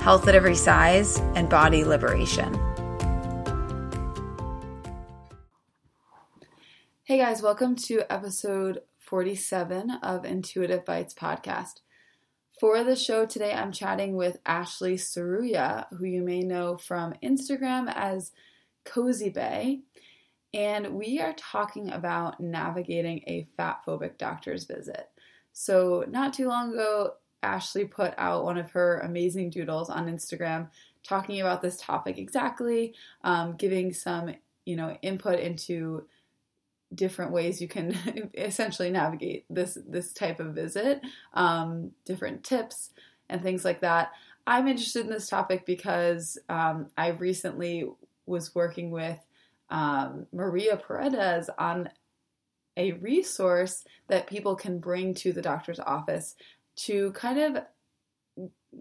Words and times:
health 0.00 0.28
at 0.28 0.34
every 0.34 0.54
size, 0.54 1.18
and 1.34 1.48
body 1.48 1.84
liberation. 1.84 2.54
Hey 7.04 7.18
guys, 7.18 7.42
welcome 7.42 7.74
to 7.76 8.02
episode 8.12 8.82
47 8.98 9.90
of 10.02 10.24
Intuitive 10.24 10.84
Bites 10.84 11.14
podcast. 11.14 11.80
For 12.60 12.84
the 12.84 12.96
show 12.96 13.24
today, 13.24 13.52
I'm 13.52 13.72
chatting 13.72 14.14
with 14.16 14.38
Ashley 14.44 14.96
Saruya, 14.96 15.86
who 15.96 16.04
you 16.04 16.22
may 16.22 16.40
know 16.40 16.76
from 16.76 17.14
Instagram 17.22 17.90
as 17.94 18.32
Cozy 18.84 19.30
Bae. 19.30 19.78
And 20.52 20.94
we 20.94 21.20
are 21.20 21.34
talking 21.34 21.90
about 21.90 22.40
navigating 22.40 23.22
a 23.26 23.46
fat 23.56 23.80
phobic 23.86 24.18
doctor's 24.18 24.64
visit. 24.64 25.08
So, 25.52 26.04
not 26.08 26.34
too 26.34 26.48
long 26.48 26.72
ago, 26.72 27.14
Ashley 27.42 27.84
put 27.84 28.14
out 28.18 28.44
one 28.44 28.58
of 28.58 28.70
her 28.72 28.98
amazing 29.00 29.50
doodles 29.50 29.90
on 29.90 30.06
Instagram 30.06 30.68
talking 31.02 31.40
about 31.40 31.62
this 31.62 31.80
topic 31.80 32.18
exactly, 32.18 32.94
um, 33.22 33.56
giving 33.56 33.92
some, 33.92 34.34
you 34.64 34.76
know, 34.76 34.96
input 35.02 35.38
into 35.38 36.04
different 36.94 37.32
ways 37.32 37.60
you 37.60 37.68
can 37.68 38.30
essentially 38.34 38.90
navigate 38.90 39.44
this 39.50 39.78
this 39.86 40.12
type 40.12 40.40
of 40.40 40.54
visit, 40.54 41.00
um, 41.34 41.92
different 42.04 42.44
tips 42.44 42.90
and 43.28 43.42
things 43.42 43.64
like 43.64 43.80
that. 43.80 44.10
I'm 44.46 44.68
interested 44.68 45.04
in 45.04 45.10
this 45.10 45.28
topic 45.28 45.66
because 45.66 46.38
um, 46.48 46.88
I 46.96 47.08
recently 47.08 47.86
was 48.26 48.54
working 48.54 48.90
with 48.90 49.18
um, 49.70 50.26
Maria 50.32 50.76
Paredes 50.76 51.50
on 51.58 51.90
a 52.76 52.92
resource 52.92 53.84
that 54.06 54.28
people 54.28 54.54
can 54.56 54.78
bring 54.78 55.12
to 55.12 55.32
the 55.32 55.42
doctor's 55.42 55.80
office 55.80 56.36
to 56.86 57.12
kind 57.12 57.38
of 57.38 57.62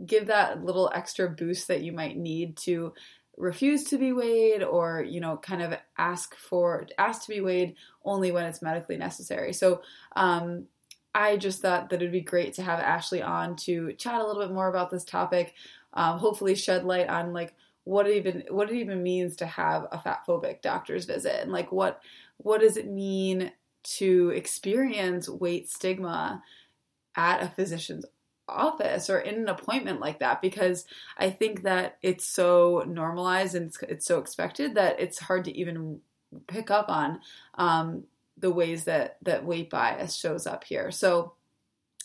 give 0.05 0.27
that 0.27 0.63
little 0.63 0.91
extra 0.93 1.29
boost 1.29 1.67
that 1.67 1.81
you 1.81 1.91
might 1.91 2.17
need 2.17 2.57
to 2.57 2.93
refuse 3.37 3.83
to 3.85 3.97
be 3.97 4.11
weighed 4.11 4.63
or 4.63 5.03
you 5.03 5.21
know 5.21 5.37
kind 5.37 5.61
of 5.61 5.73
ask 5.97 6.35
for 6.35 6.87
ask 6.97 7.23
to 7.23 7.29
be 7.29 7.41
weighed 7.41 7.75
only 8.03 8.31
when 8.31 8.45
it's 8.45 8.61
medically 8.61 8.97
necessary. 8.97 9.53
So 9.53 9.81
um, 10.15 10.67
i 11.17 11.35
just 11.35 11.61
thought 11.61 11.89
that 11.89 11.97
it'd 11.97 12.11
be 12.11 12.21
great 12.21 12.53
to 12.53 12.61
have 12.61 12.79
ashley 12.79 13.21
on 13.21 13.55
to 13.55 13.91
chat 13.93 14.21
a 14.21 14.25
little 14.25 14.41
bit 14.41 14.53
more 14.53 14.69
about 14.69 14.91
this 14.91 15.03
topic 15.03 15.53
um, 15.93 16.19
hopefully 16.19 16.53
shed 16.55 16.83
light 16.85 17.09
on 17.09 17.33
like 17.33 17.55
what 17.83 18.07
it 18.07 18.15
even 18.15 18.43
what 18.49 18.69
it 18.69 18.75
even 18.75 19.01
means 19.01 19.35
to 19.35 19.45
have 19.45 19.87
a 19.91 19.99
fat 19.99 20.21
phobic 20.27 20.61
doctor's 20.61 21.05
visit 21.05 21.41
and 21.41 21.51
like 21.51 21.71
what 21.71 22.01
what 22.37 22.61
does 22.61 22.77
it 22.77 22.87
mean 22.87 23.51
to 23.83 24.31
experience 24.35 25.27
weight 25.27 25.69
stigma 25.69 26.41
at 27.17 27.43
a 27.43 27.49
physician's 27.49 28.05
office 28.47 29.09
or 29.09 29.19
in 29.19 29.35
an 29.35 29.49
appointment 29.49 29.99
like 29.99 30.19
that 30.19 30.41
because 30.41 30.85
I 31.17 31.29
think 31.29 31.63
that 31.63 31.97
it's 32.01 32.25
so 32.25 32.83
normalized 32.87 33.55
and 33.55 33.67
it's, 33.67 33.77
it's 33.83 34.05
so 34.05 34.19
expected 34.19 34.75
that 34.75 34.99
it's 34.99 35.19
hard 35.19 35.45
to 35.45 35.57
even 35.57 35.99
pick 36.47 36.71
up 36.71 36.89
on 36.89 37.19
um, 37.55 38.03
the 38.37 38.51
ways 38.51 38.85
that 38.85 39.17
that 39.23 39.45
weight 39.45 39.69
bias 39.69 40.15
shows 40.15 40.47
up 40.47 40.63
here. 40.63 40.91
So 40.91 41.33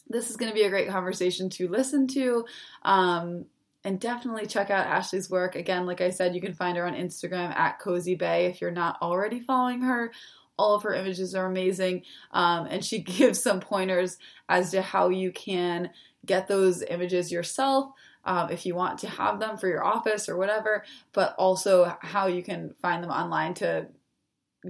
this 0.09 0.31
is 0.31 0.37
going 0.37 0.51
to 0.51 0.55
be 0.55 0.65
a 0.65 0.71
great 0.71 0.89
conversation 0.89 1.49
to 1.51 1.69
listen 1.69 2.09
to. 2.09 2.45
Um, 2.83 3.47
and 3.85 3.99
definitely 3.99 4.47
check 4.47 4.71
out 4.71 4.87
Ashley's 4.87 5.29
work. 5.29 5.57
Again, 5.57 5.87
like 5.87 6.01
I 6.01 6.11
said, 6.11 6.37
you 6.37 6.41
can 6.41 6.55
find 6.55 6.77
her 6.77 6.87
on 6.87 6.95
Instagram 6.95 7.55
at 7.57 7.81
Cozy 7.81 8.15
Bae 8.15 8.43
if 8.43 8.61
you're 8.61 8.71
not 8.71 8.99
already 9.03 9.41
following 9.41 9.81
her 9.81 10.13
all 10.59 10.75
of 10.75 10.83
her 10.83 10.95
images 10.95 11.35
are 11.35 11.47
amazing. 11.47 12.03
Um, 12.31 12.67
and 12.67 12.85
she 12.85 12.99
gives 13.01 13.43
some 13.43 13.61
pointers 13.61 14.19
as 14.49 14.71
to 14.73 14.83
how 14.83 15.09
you 15.09 15.33
can 15.33 15.91
get 16.25 16.49
those 16.49 16.83
images 16.83 17.33
yourself. 17.33 17.93
Um, 18.25 18.51
if 18.51 18.65
you 18.65 18.77
want 18.77 19.01
to 19.01 19.09
have 19.09 19.41
them 19.41 19.57
for 19.57 19.67
your 19.67 19.85
office 19.85 20.29
or 20.29 20.37
whatever, 20.37 20.85
but 21.13 21.35
also 21.39 21.97
how 22.03 22.29
you 22.29 22.45
can 22.45 22.73
find 22.81 23.03
them 23.03 23.11
online 23.11 23.55
to 23.55 23.89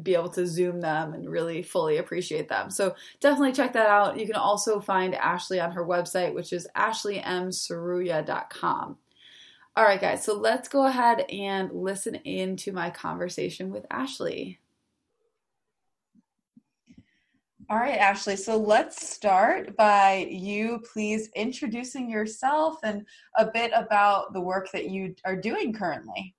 be 0.01 0.15
able 0.15 0.31
to 0.31 0.47
zoom 0.47 0.81
them 0.81 1.13
and 1.13 1.29
really 1.29 1.61
fully 1.63 1.99
appreciate 1.99 2.49
them. 2.49 2.71
So 2.71 2.95
definitely 3.21 3.53
check 3.53 3.75
that 3.75 3.89
out. 3.89 4.19
You 4.19 4.25
can 4.27 4.37
also 4.37 4.81
find 4.81 5.15
Ashley 5.15 5.61
on 5.61 5.73
her 5.73 5.85
website, 5.85 6.33
which 6.35 6.55
is 6.55 6.67
ashleymsaruya.com. 6.75 8.97
All 9.75 9.85
right, 9.85 10.01
guys, 10.01 10.23
so 10.25 10.35
let's 10.35 10.69
go 10.69 10.87
ahead 10.87 11.25
and 11.31 11.73
listen 11.73 12.15
into 12.15 12.73
my 12.73 12.91
conversation 12.91 13.71
with 13.71 13.87
Ashley. 13.91 14.61
All 17.71 17.79
right, 17.79 17.99
Ashley. 17.99 18.37
So 18.37 18.57
let's 18.57 19.09
start 19.09 19.77
by 19.77 20.27
you 20.31 20.83
please 20.93 21.29
introducing 21.35 22.11
yourself 22.11 22.79
and 22.83 23.07
a 23.39 23.51
bit 23.51 23.71
about 23.75 24.33
the 24.33 24.41
work 24.41 24.71
that 24.73 24.91
you 24.91 25.15
are 25.25 25.37
doing 25.37 25.73
currently. 25.73 26.35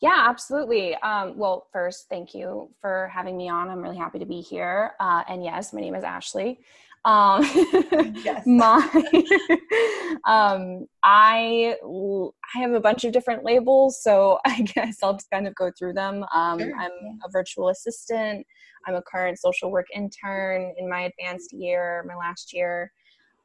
Yeah, 0.00 0.26
absolutely. 0.28 0.94
Um, 0.96 1.36
well, 1.36 1.68
first, 1.72 2.06
thank 2.10 2.34
you 2.34 2.70
for 2.80 3.10
having 3.12 3.36
me 3.36 3.48
on. 3.48 3.70
I'm 3.70 3.80
really 3.80 3.96
happy 3.96 4.18
to 4.18 4.26
be 4.26 4.40
here. 4.40 4.92
Uh, 5.00 5.22
and 5.28 5.42
yes, 5.42 5.72
my 5.72 5.80
name 5.80 5.94
is 5.94 6.04
Ashley. 6.04 6.60
Um, 7.06 7.42
yes. 8.22 8.46
my, 8.46 8.76
um, 10.26 10.86
I, 11.02 11.76
I 12.54 12.58
have 12.58 12.72
a 12.72 12.80
bunch 12.80 13.04
of 13.04 13.12
different 13.12 13.44
labels, 13.44 14.02
so 14.02 14.38
I 14.46 14.60
guess 14.62 14.98
I'll 15.02 15.14
just 15.14 15.30
kind 15.30 15.46
of 15.46 15.54
go 15.54 15.70
through 15.78 15.94
them. 15.94 16.24
Um, 16.34 16.58
sure. 16.58 16.76
I'm 16.78 16.92
a 17.24 17.30
virtual 17.30 17.68
assistant. 17.68 18.46
I'm 18.86 18.94
a 18.94 19.02
current 19.02 19.38
social 19.38 19.70
work 19.70 19.86
intern 19.94 20.74
in 20.78 20.88
my 20.88 21.02
advanced 21.02 21.52
year, 21.52 22.04
my 22.06 22.14
last 22.14 22.52
year 22.52 22.92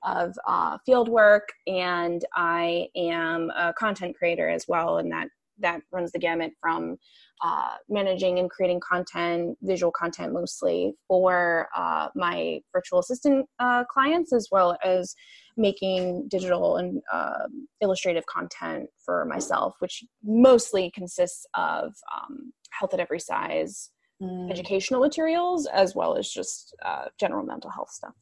of 0.04 0.34
uh, 0.48 0.78
field 0.86 1.10
work, 1.10 1.50
and 1.68 2.24
I 2.36 2.88
am 2.96 3.50
a 3.52 3.74
content 3.74 4.16
creator 4.18 4.50
as 4.50 4.66
well, 4.68 4.98
and 4.98 5.12
that 5.12 5.28
that 5.62 5.82
runs 5.92 6.12
the 6.12 6.20
gamut 6.20 6.54
from 6.62 6.98
uh, 7.44 7.76
managing 7.90 8.40
and 8.40 8.50
creating 8.50 8.80
content, 8.80 9.58
visual 9.62 9.92
content 9.92 10.34
mostly 10.34 10.94
for 11.08 11.68
uh, 11.76 12.08
my 12.16 12.60
virtual 12.74 13.00
assistant 13.00 13.46
uh, 13.60 13.84
clients, 13.86 14.34
as 14.34 14.48
well 14.52 14.78
as 14.84 15.16
making 15.58 16.28
digital 16.30 16.78
and 16.78 17.02
um, 17.14 17.68
illustrative 17.82 18.26
content 18.26 18.90
for 19.04 19.26
myself, 19.26 19.76
which 19.80 20.04
mostly 20.24 20.92
consists 20.94 21.46
of 21.56 21.94
um, 22.16 22.54
health 22.72 22.94
at 22.94 23.00
every 23.00 23.20
size, 23.20 23.92
mm. 24.22 24.52
educational 24.52 25.00
materials 25.00 25.68
as 25.68 25.96
well 25.96 26.18
as 26.18 26.30
just 26.30 26.76
uh, 26.84 27.06
general 27.20 27.46
mental 27.46 27.70
health 27.70 27.92
stuff. 27.92 28.16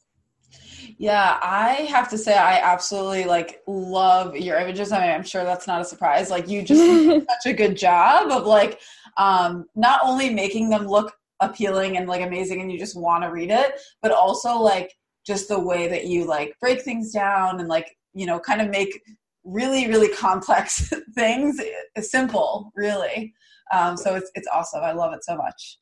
Yeah, 0.96 1.38
I 1.42 1.86
have 1.90 2.08
to 2.10 2.18
say 2.18 2.36
I 2.36 2.58
absolutely 2.60 3.24
like 3.24 3.60
love 3.66 4.36
your 4.36 4.58
images. 4.58 4.92
I 4.92 5.00
mean, 5.00 5.10
I'm 5.10 5.22
sure 5.22 5.44
that's 5.44 5.66
not 5.66 5.80
a 5.80 5.84
surprise. 5.84 6.30
Like 6.30 6.48
you 6.48 6.62
just 6.62 6.80
did 6.80 7.26
such 7.42 7.52
a 7.52 7.56
good 7.56 7.76
job 7.76 8.30
of 8.30 8.46
like 8.46 8.80
um 9.16 9.66
not 9.74 10.00
only 10.02 10.30
making 10.32 10.70
them 10.70 10.86
look 10.86 11.14
appealing 11.40 11.96
and 11.96 12.08
like 12.08 12.22
amazing 12.22 12.60
and 12.60 12.72
you 12.72 12.78
just 12.78 12.98
want 12.98 13.22
to 13.22 13.30
read 13.30 13.50
it, 13.50 13.72
but 14.02 14.12
also 14.12 14.58
like 14.58 14.92
just 15.26 15.48
the 15.48 15.58
way 15.58 15.88
that 15.88 16.06
you 16.06 16.24
like 16.24 16.54
break 16.60 16.82
things 16.82 17.12
down 17.12 17.60
and 17.60 17.68
like, 17.68 17.96
you 18.14 18.26
know, 18.26 18.40
kind 18.40 18.60
of 18.60 18.70
make 18.70 19.00
really 19.44 19.88
really 19.88 20.08
complex 20.08 20.92
things 21.14 21.60
simple, 22.00 22.72
really. 22.74 23.34
Um 23.72 23.96
so 23.96 24.14
it's 24.14 24.30
it's 24.34 24.48
awesome. 24.52 24.82
I 24.82 24.92
love 24.92 25.12
it 25.12 25.24
so 25.24 25.36
much. 25.36 25.78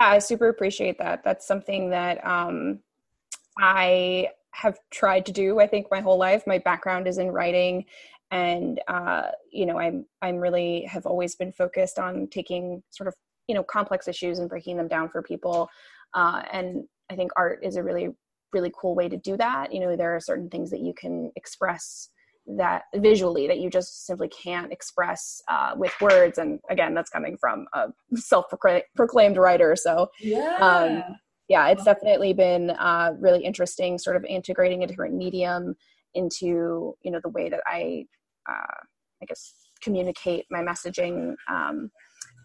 I 0.00 0.18
super 0.18 0.48
appreciate 0.48 0.98
that. 0.98 1.22
That's 1.24 1.46
something 1.46 1.90
that 1.90 2.24
um, 2.26 2.80
I 3.58 4.28
have 4.52 4.78
tried 4.90 5.26
to 5.26 5.32
do. 5.32 5.60
I 5.60 5.66
think 5.66 5.86
my 5.90 6.00
whole 6.00 6.18
life. 6.18 6.44
My 6.46 6.58
background 6.58 7.08
is 7.08 7.18
in 7.18 7.30
writing, 7.30 7.84
and 8.30 8.80
uh, 8.88 9.28
you 9.50 9.66
know, 9.66 9.78
I'm 9.78 10.06
I'm 10.22 10.36
really 10.36 10.82
have 10.82 11.06
always 11.06 11.34
been 11.34 11.52
focused 11.52 11.98
on 11.98 12.28
taking 12.28 12.82
sort 12.90 13.08
of 13.08 13.14
you 13.48 13.54
know 13.54 13.62
complex 13.62 14.08
issues 14.08 14.38
and 14.38 14.48
breaking 14.48 14.76
them 14.76 14.88
down 14.88 15.08
for 15.08 15.22
people. 15.22 15.68
Uh, 16.14 16.42
and 16.52 16.84
I 17.10 17.16
think 17.16 17.32
art 17.36 17.60
is 17.62 17.76
a 17.76 17.82
really 17.82 18.10
really 18.52 18.72
cool 18.78 18.94
way 18.94 19.08
to 19.08 19.16
do 19.16 19.36
that. 19.36 19.72
You 19.72 19.80
know, 19.80 19.96
there 19.96 20.14
are 20.14 20.20
certain 20.20 20.48
things 20.48 20.70
that 20.70 20.80
you 20.80 20.94
can 20.94 21.32
express 21.36 22.10
that 22.46 22.82
visually 22.96 23.46
that 23.46 23.58
you 23.58 23.70
just 23.70 24.06
simply 24.06 24.28
can't 24.28 24.72
express 24.72 25.40
uh, 25.48 25.72
with 25.76 25.92
words 26.00 26.38
and 26.38 26.60
again 26.68 26.92
that's 26.92 27.10
coming 27.10 27.36
from 27.38 27.66
a 27.74 27.86
self-proclaimed 28.16 29.36
writer 29.38 29.74
so 29.74 30.08
yeah 30.20 30.58
um, 30.60 31.16
yeah 31.48 31.68
it's 31.68 31.84
definitely 31.84 32.34
been 32.34 32.70
uh, 32.70 33.12
really 33.18 33.42
interesting 33.42 33.96
sort 33.96 34.14
of 34.14 34.24
integrating 34.24 34.84
a 34.84 34.86
different 34.86 35.14
medium 35.14 35.74
into 36.12 36.94
you 37.02 37.10
know 37.10 37.20
the 37.22 37.30
way 37.30 37.48
that 37.48 37.60
i 37.66 38.04
uh, 38.48 38.76
i 39.22 39.24
guess 39.26 39.54
communicate 39.84 40.46
my 40.50 40.60
messaging. 40.60 41.34
Um, 41.48 41.90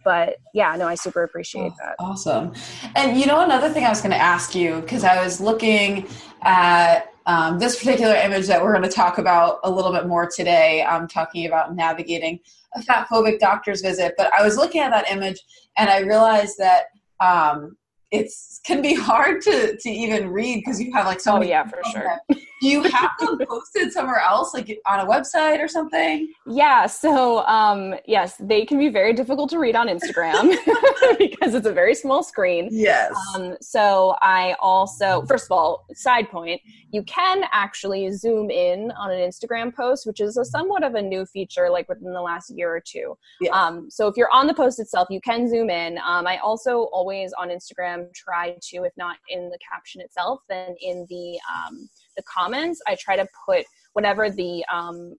but 0.04 0.36
yeah, 0.54 0.76
no, 0.76 0.86
I 0.86 0.94
super 0.94 1.24
appreciate 1.24 1.72
oh, 1.72 1.76
that. 1.80 1.96
Awesome. 1.98 2.52
And 2.94 3.18
you 3.18 3.26
know, 3.26 3.40
another 3.40 3.70
thing 3.70 3.84
I 3.84 3.88
was 3.88 4.00
going 4.00 4.12
to 4.12 4.16
ask 4.16 4.54
you 4.54 4.80
because 4.80 5.04
I 5.04 5.22
was 5.22 5.40
looking 5.40 6.06
at 6.42 7.12
um, 7.30 7.60
this 7.60 7.78
particular 7.78 8.14
image 8.16 8.48
that 8.48 8.60
we're 8.60 8.72
going 8.72 8.82
to 8.82 8.94
talk 8.94 9.18
about 9.18 9.60
a 9.62 9.70
little 9.70 9.92
bit 9.92 10.08
more 10.08 10.28
today. 10.28 10.82
I'm 10.82 11.06
talking 11.06 11.46
about 11.46 11.76
navigating 11.76 12.40
a 12.74 12.82
fat 12.82 13.06
phobic 13.08 13.38
doctor's 13.38 13.82
visit, 13.82 14.14
but 14.18 14.32
I 14.36 14.42
was 14.42 14.56
looking 14.56 14.80
at 14.80 14.90
that 14.90 15.08
image 15.08 15.38
and 15.76 15.88
I 15.88 16.00
realized 16.00 16.58
that 16.58 16.86
um, 17.20 17.76
it's 18.10 18.60
can 18.66 18.82
be 18.82 18.94
hard 18.94 19.42
to 19.42 19.76
to 19.76 19.88
even 19.88 20.30
read 20.30 20.56
because 20.56 20.80
you 20.80 20.92
have 20.92 21.06
like 21.06 21.20
so 21.20 21.34
oh, 21.34 21.38
many 21.38 21.50
yeah 21.50 21.64
for 21.64 21.78
sure 21.92 22.18
do 22.60 22.68
you 22.68 22.82
have 22.82 23.10
them 23.18 23.38
posted 23.48 23.92
somewhere 23.92 24.20
else 24.20 24.52
like 24.54 24.78
on 24.86 25.00
a 25.00 25.06
website 25.06 25.60
or 25.60 25.68
something? 25.68 26.32
Yeah 26.46 26.86
so 26.86 27.44
um 27.46 27.94
yes 28.06 28.36
they 28.38 28.64
can 28.64 28.78
be 28.78 28.88
very 28.88 29.12
difficult 29.12 29.50
to 29.50 29.58
read 29.58 29.76
on 29.76 29.88
instagram 29.88 30.56
because 31.18 31.54
it's 31.54 31.66
a 31.66 31.72
very 31.72 31.94
small 31.94 32.22
screen. 32.22 32.68
Yes. 32.70 33.12
Um, 33.34 33.56
so 33.60 34.16
i 34.20 34.54
also 34.60 35.22
first 35.26 35.46
of 35.46 35.52
all 35.52 35.86
side 35.94 36.28
point 36.30 36.60
you 36.92 37.02
can 37.04 37.44
actually 37.52 38.10
zoom 38.12 38.50
in 38.50 38.90
on 38.92 39.10
an 39.10 39.20
instagram 39.20 39.74
post 39.74 40.06
which 40.06 40.20
is 40.20 40.36
a 40.36 40.44
somewhat 40.44 40.84
of 40.84 40.94
a 40.94 41.02
new 41.02 41.24
feature 41.26 41.70
like 41.70 41.88
within 41.88 42.12
the 42.12 42.20
last 42.20 42.50
year 42.50 42.74
or 42.74 42.82
two. 42.84 43.16
Yes. 43.40 43.52
um, 43.54 43.90
so 43.90 44.06
if 44.08 44.16
you're 44.16 44.32
on 44.32 44.46
the 44.46 44.54
post 44.54 44.78
itself 44.80 45.08
you 45.10 45.20
can 45.20 45.48
zoom 45.48 45.70
in. 45.70 45.98
Um, 45.98 46.26
i 46.26 46.38
also 46.38 46.88
always 46.92 47.32
on 47.38 47.48
instagram 47.48 48.12
try 48.14 48.56
to 48.60 48.84
if 48.84 48.92
not 48.96 49.16
in 49.28 49.48
the 49.48 49.58
caption 49.70 50.00
itself 50.00 50.40
then 50.48 50.74
in 50.80 51.06
the 51.08 51.38
um, 51.54 51.88
the 52.20 52.24
comments 52.32 52.80
i 52.86 52.96
try 52.98 53.16
to 53.16 53.26
put 53.46 53.64
whatever 53.94 54.30
the 54.30 54.64
um, 54.72 55.14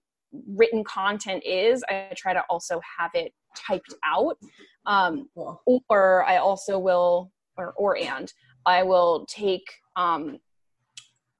written 0.46 0.84
content 0.84 1.42
is 1.44 1.84
i 1.88 2.08
try 2.16 2.32
to 2.32 2.42
also 2.48 2.80
have 2.98 3.10
it 3.14 3.32
typed 3.56 3.94
out 4.06 4.38
um, 4.86 5.28
cool. 5.34 5.60
or 5.88 6.24
i 6.24 6.36
also 6.36 6.78
will 6.78 7.30
or 7.56 7.72
or 7.76 7.96
and 7.98 8.32
i 8.66 8.82
will 8.82 9.26
take 9.26 9.64
um, 9.96 10.38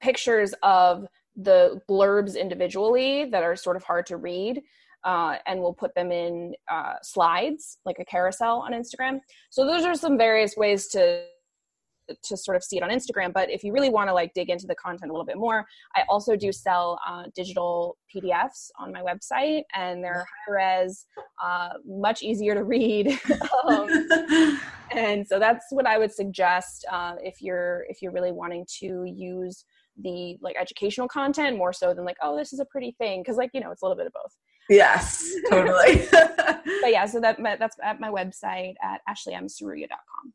pictures 0.01 0.53
of 0.63 1.07
the 1.35 1.81
blurbs 1.89 2.39
individually 2.39 3.25
that 3.25 3.41
are 3.41 3.55
sort 3.55 3.75
of 3.75 3.83
hard 3.83 4.05
to 4.05 4.17
read 4.17 4.61
uh, 5.05 5.35
and 5.47 5.59
we'll 5.59 5.73
put 5.73 5.93
them 5.95 6.11
in 6.11 6.53
uh, 6.71 6.93
slides 7.01 7.79
like 7.85 7.97
a 7.99 8.05
carousel 8.05 8.59
on 8.59 8.73
instagram 8.73 9.19
so 9.49 9.65
those 9.65 9.83
are 9.83 9.95
some 9.95 10.17
various 10.17 10.55
ways 10.55 10.87
to 10.87 11.23
to 12.23 12.37
sort 12.37 12.57
of 12.57 12.63
see 12.63 12.77
it 12.77 12.83
on 12.83 12.89
Instagram. 12.89 13.33
But 13.33 13.49
if 13.49 13.63
you 13.63 13.73
really 13.73 13.89
want 13.89 14.09
to 14.09 14.13
like 14.13 14.33
dig 14.33 14.49
into 14.49 14.67
the 14.67 14.75
content 14.75 15.09
a 15.09 15.13
little 15.13 15.25
bit 15.25 15.37
more, 15.37 15.65
I 15.95 16.03
also 16.09 16.35
do 16.35 16.51
sell 16.51 16.99
uh, 17.07 17.23
digital 17.35 17.97
PDFs 18.13 18.69
on 18.79 18.91
my 18.91 19.01
website, 19.01 19.63
and 19.75 20.03
they're 20.03 20.25
high 20.47 20.53
res, 20.53 21.05
uh, 21.43 21.69
much 21.85 22.21
easier 22.21 22.53
to 22.53 22.63
read. 22.63 23.19
um, 23.67 23.87
and 24.91 25.27
so 25.27 25.39
that's 25.39 25.65
what 25.71 25.85
I 25.85 25.97
would 25.97 26.11
suggest 26.11 26.85
uh, 26.91 27.15
if 27.21 27.41
you're 27.41 27.85
if 27.89 28.01
you're 28.01 28.11
really 28.11 28.31
wanting 28.31 28.65
to 28.79 29.05
use 29.05 29.65
the 30.01 30.37
like 30.41 30.55
educational 30.59 31.07
content 31.07 31.57
more 31.57 31.71
so 31.71 31.93
than 31.93 32.03
like 32.03 32.17
oh 32.21 32.35
this 32.35 32.51
is 32.51 32.59
a 32.59 32.65
pretty 32.65 32.95
thing 32.97 33.21
because 33.21 33.37
like 33.37 33.51
you 33.53 33.61
know 33.61 33.71
it's 33.71 33.83
a 33.83 33.85
little 33.85 33.97
bit 33.97 34.07
of 34.07 34.13
both 34.13 34.35
yes 34.69 35.31
totally 35.49 36.03
but 36.81 36.91
yeah 36.91 37.05
so 37.05 37.19
that 37.19 37.37
that's 37.59 37.77
at 37.83 37.99
my 37.99 38.09
website 38.09 38.73
at 38.81 39.01
ashleymsaruya.com 39.07 40.33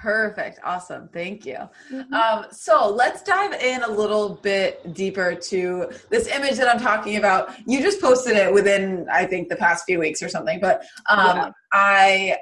Perfect. 0.00 0.60
Awesome. 0.64 1.08
Thank 1.12 1.44
you. 1.44 1.58
Mm-hmm. 1.92 2.14
Um, 2.14 2.46
so 2.50 2.88
let's 2.88 3.22
dive 3.22 3.52
in 3.60 3.82
a 3.82 3.88
little 3.88 4.36
bit 4.36 4.94
deeper 4.94 5.34
to 5.34 5.90
this 6.08 6.26
image 6.28 6.56
that 6.56 6.74
I'm 6.74 6.80
talking 6.80 7.16
about. 7.16 7.50
You 7.66 7.82
just 7.82 8.00
posted 8.00 8.36
it 8.36 8.52
within, 8.52 9.06
I 9.12 9.26
think, 9.26 9.50
the 9.50 9.56
past 9.56 9.84
few 9.84 9.98
weeks 9.98 10.22
or 10.22 10.30
something, 10.30 10.58
but 10.58 10.86
um, 11.10 11.36
yeah. 11.36 11.50
I 11.72 12.36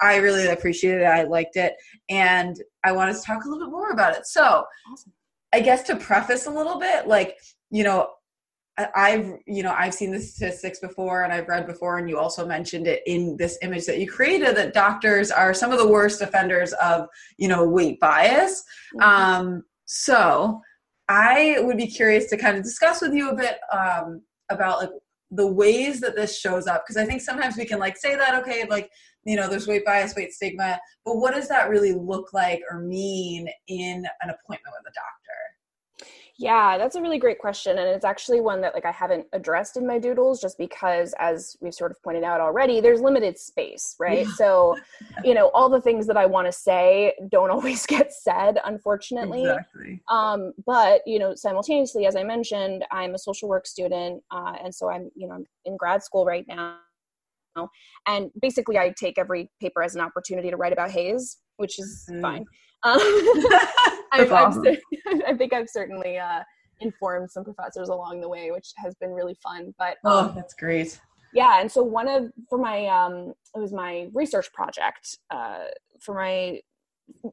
I 0.00 0.16
really 0.16 0.46
appreciated 0.48 1.00
it. 1.00 1.06
I 1.06 1.24
liked 1.24 1.56
it, 1.56 1.74
and 2.10 2.56
I 2.84 2.92
wanted 2.92 3.16
to 3.16 3.22
talk 3.22 3.44
a 3.44 3.48
little 3.48 3.66
bit 3.66 3.72
more 3.72 3.90
about 3.90 4.14
it. 4.14 4.26
So, 4.26 4.64
awesome. 4.92 5.12
I 5.52 5.60
guess 5.60 5.84
to 5.84 5.96
preface 5.96 6.46
a 6.46 6.50
little 6.50 6.78
bit, 6.78 7.08
like 7.08 7.38
you 7.70 7.84
know, 7.84 8.10
I've 8.94 9.38
you 9.46 9.62
know 9.62 9.74
I've 9.76 9.94
seen 9.94 10.12
the 10.12 10.20
statistics 10.20 10.78
before 10.78 11.24
and 11.24 11.32
I've 11.32 11.48
read 11.48 11.66
before 11.66 11.98
and 11.98 12.08
you 12.08 12.18
also 12.18 12.46
mentioned 12.46 12.86
it 12.86 13.02
in 13.06 13.36
this 13.36 13.58
image 13.62 13.86
that 13.86 13.98
you 13.98 14.08
created 14.08 14.56
that 14.56 14.72
doctors 14.72 15.30
are 15.30 15.52
some 15.52 15.72
of 15.72 15.78
the 15.78 15.88
worst 15.88 16.22
offenders 16.22 16.72
of 16.74 17.08
you 17.38 17.48
know 17.48 17.66
weight 17.66 17.98
bias. 18.00 18.62
Mm-hmm. 18.94 19.02
Um, 19.02 19.62
so 19.84 20.60
I 21.08 21.56
would 21.60 21.76
be 21.76 21.86
curious 21.86 22.26
to 22.30 22.36
kind 22.36 22.56
of 22.56 22.62
discuss 22.62 23.00
with 23.00 23.14
you 23.14 23.30
a 23.30 23.34
bit 23.34 23.58
um, 23.72 24.22
about 24.50 24.78
like 24.80 24.90
the 25.30 25.46
ways 25.46 26.00
that 26.00 26.14
this 26.14 26.38
shows 26.38 26.66
up 26.66 26.84
because 26.86 26.96
I 26.96 27.04
think 27.04 27.20
sometimes 27.20 27.56
we 27.56 27.66
can 27.66 27.78
like 27.78 27.96
say 27.96 28.14
that 28.14 28.34
okay 28.42 28.64
like 28.68 28.90
you 29.24 29.36
know 29.36 29.48
there's 29.48 29.66
weight 29.66 29.84
bias 29.84 30.14
weight 30.14 30.32
stigma 30.32 30.78
but 31.04 31.16
what 31.16 31.34
does 31.34 31.48
that 31.48 31.68
really 31.68 31.92
look 31.92 32.32
like 32.32 32.62
or 32.70 32.80
mean 32.80 33.46
in 33.66 34.06
an 34.22 34.30
appointment 34.30 34.74
with 34.78 34.90
a 34.90 34.94
doctor? 34.94 35.17
Yeah, 36.40 36.78
that's 36.78 36.94
a 36.94 37.02
really 37.02 37.18
great 37.18 37.40
question. 37.40 37.78
And 37.78 37.88
it's 37.88 38.04
actually 38.04 38.40
one 38.40 38.60
that 38.60 38.72
like 38.72 38.84
I 38.84 38.92
haven't 38.92 39.26
addressed 39.32 39.76
in 39.76 39.84
my 39.84 39.98
doodles 39.98 40.40
just 40.40 40.56
because 40.56 41.12
as 41.18 41.56
we've 41.60 41.74
sort 41.74 41.90
of 41.90 42.00
pointed 42.04 42.22
out 42.22 42.40
already, 42.40 42.80
there's 42.80 43.00
limited 43.00 43.36
space, 43.36 43.96
right? 43.98 44.24
Yeah. 44.24 44.34
So, 44.36 44.76
you 45.24 45.34
know, 45.34 45.48
all 45.48 45.68
the 45.68 45.80
things 45.80 46.06
that 46.06 46.16
I 46.16 46.26
want 46.26 46.46
to 46.46 46.52
say 46.52 47.12
don't 47.28 47.50
always 47.58 47.86
get 47.86 48.12
said, 48.12 48.58
unfortunately. 48.64 49.42
Exactly. 49.42 50.00
Um, 50.08 50.52
but, 50.64 51.00
you 51.06 51.18
know, 51.18 51.34
simultaneously, 51.34 52.06
as 52.06 52.14
I 52.14 52.22
mentioned, 52.22 52.84
I'm 52.92 53.14
a 53.14 53.18
social 53.18 53.48
work 53.48 53.66
student. 53.66 54.22
Uh, 54.30 54.52
and 54.62 54.72
so 54.72 54.88
I'm, 54.88 55.10
you 55.16 55.26
know, 55.26 55.34
I'm 55.34 55.44
in 55.64 55.76
grad 55.76 56.04
school 56.04 56.24
right 56.24 56.46
now. 56.46 56.76
And 58.06 58.30
basically 58.40 58.78
I 58.78 58.94
take 58.96 59.18
every 59.18 59.50
paper 59.60 59.82
as 59.82 59.96
an 59.96 60.00
opportunity 60.00 60.50
to 60.50 60.56
write 60.56 60.72
about 60.72 60.92
HAES, 60.92 61.38
which 61.56 61.80
is 61.80 62.06
mm. 62.08 62.20
fine. 62.20 62.44
Um, 62.84 63.00
I've. 64.12 64.32
I've, 64.32 64.56
I 65.26 65.34
think 65.34 65.52
I've 65.52 65.68
certainly 65.68 66.18
uh, 66.18 66.42
informed 66.80 67.30
some 67.30 67.44
professors 67.44 67.88
along 67.88 68.20
the 68.20 68.28
way, 68.28 68.50
which 68.50 68.72
has 68.76 68.94
been 68.96 69.10
really 69.10 69.36
fun. 69.42 69.74
But 69.78 69.96
oh, 70.04 70.32
that's 70.34 70.54
great. 70.54 71.00
Yeah, 71.34 71.60
and 71.60 71.70
so 71.70 71.82
one 71.82 72.08
of 72.08 72.30
for 72.48 72.58
my 72.58 72.86
um, 72.86 73.34
it 73.54 73.58
was 73.58 73.72
my 73.72 74.08
research 74.14 74.52
project 74.52 75.18
uh, 75.30 75.64
for 76.00 76.14
my 76.14 76.60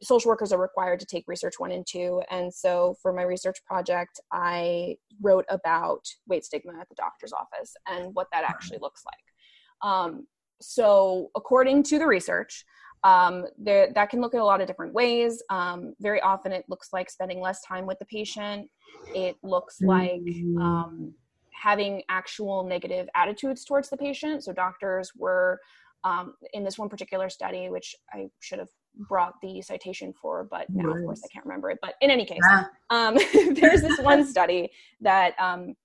social 0.01 0.29
workers 0.29 0.51
are 0.51 0.61
required 0.61 0.99
to 0.99 1.05
take 1.05 1.25
research 1.27 1.55
one 1.57 1.71
and 1.71 1.85
two 1.85 2.21
and 2.31 2.53
so 2.53 2.95
for 3.01 3.11
my 3.11 3.23
research 3.23 3.57
project 3.65 4.19
i 4.31 4.95
wrote 5.21 5.45
about 5.49 5.99
weight 6.27 6.45
stigma 6.45 6.73
at 6.79 6.87
the 6.89 6.95
doctor's 6.95 7.33
office 7.33 7.75
and 7.87 8.13
what 8.15 8.27
that 8.31 8.43
actually 8.43 8.77
looks 8.81 9.03
like 9.05 9.89
um, 9.91 10.25
so 10.61 11.29
according 11.35 11.83
to 11.83 11.99
the 11.99 12.07
research 12.07 12.65
um, 13.05 13.45
there, 13.59 13.91
that 13.93 14.09
can 14.09 14.19
look 14.19 14.33
at 14.33 14.41
a 14.41 14.43
lot 14.43 14.61
of 14.61 14.67
different 14.67 14.91
ways. 14.91 15.41
Um, 15.51 15.93
very 15.99 16.19
often, 16.21 16.51
it 16.51 16.65
looks 16.67 16.91
like 16.91 17.11
spending 17.11 17.39
less 17.39 17.61
time 17.61 17.85
with 17.85 17.99
the 17.99 18.05
patient. 18.05 18.67
It 19.13 19.37
looks 19.43 19.79
like 19.79 20.21
mm. 20.21 20.59
um, 20.59 21.13
having 21.51 22.01
actual 22.09 22.63
negative 22.63 23.07
attitudes 23.13 23.63
towards 23.63 23.89
the 23.89 23.97
patient. 23.97 24.43
So, 24.43 24.53
doctors 24.53 25.11
were 25.15 25.59
um, 26.03 26.33
in 26.53 26.63
this 26.63 26.79
one 26.79 26.89
particular 26.89 27.29
study, 27.29 27.69
which 27.69 27.95
I 28.11 28.27
should 28.39 28.57
have 28.57 28.69
brought 29.07 29.35
the 29.39 29.61
citation 29.61 30.11
for, 30.19 30.47
but 30.49 30.67
now, 30.71 30.89
of 30.89 31.03
course, 31.03 31.21
I 31.23 31.27
can't 31.31 31.45
remember 31.45 31.69
it. 31.69 31.77
But 31.83 31.93
in 32.01 32.09
any 32.09 32.25
case, 32.25 32.41
um, 32.89 33.19
there's 33.53 33.83
this 33.83 33.99
one 33.99 34.25
study 34.25 34.71
that 35.01 35.35
um, 35.39 35.75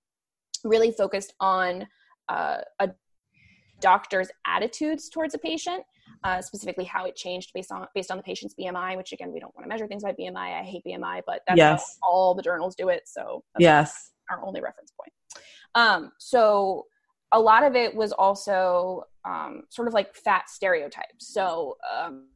really 0.64 0.90
focused 0.90 1.34
on 1.38 1.86
uh, 2.30 2.58
a 2.78 2.90
doctor's 3.80 4.28
attitudes 4.46 5.10
towards 5.10 5.34
a 5.34 5.38
patient 5.38 5.84
uh, 6.24 6.42
specifically 6.42 6.84
how 6.84 7.06
it 7.06 7.16
changed 7.16 7.50
based 7.54 7.72
on 7.72 7.86
based 7.94 8.10
on 8.10 8.16
the 8.16 8.22
patient's 8.22 8.54
BMI. 8.58 8.96
Which 8.96 9.12
again, 9.12 9.32
we 9.32 9.40
don't 9.40 9.54
want 9.54 9.64
to 9.64 9.68
measure 9.68 9.86
things 9.86 10.02
by 10.02 10.12
BMI. 10.12 10.60
I 10.60 10.62
hate 10.62 10.82
BMI, 10.86 11.22
but 11.26 11.40
that's 11.46 11.58
yes. 11.58 11.98
how 12.02 12.10
all 12.10 12.34
the 12.34 12.42
journals 12.42 12.74
do 12.74 12.88
it. 12.88 13.02
So 13.06 13.42
yes, 13.58 14.10
our 14.30 14.44
only 14.44 14.60
reference 14.60 14.92
point. 14.98 15.12
Um, 15.74 16.12
so 16.18 16.86
a 17.32 17.40
lot 17.40 17.62
of 17.62 17.76
it 17.76 17.94
was 17.94 18.12
also 18.12 19.04
um, 19.24 19.62
sort 19.68 19.88
of 19.88 19.94
like 19.94 20.14
fat 20.14 20.48
stereotypes. 20.50 21.32
So 21.32 21.76
um, 21.96 22.28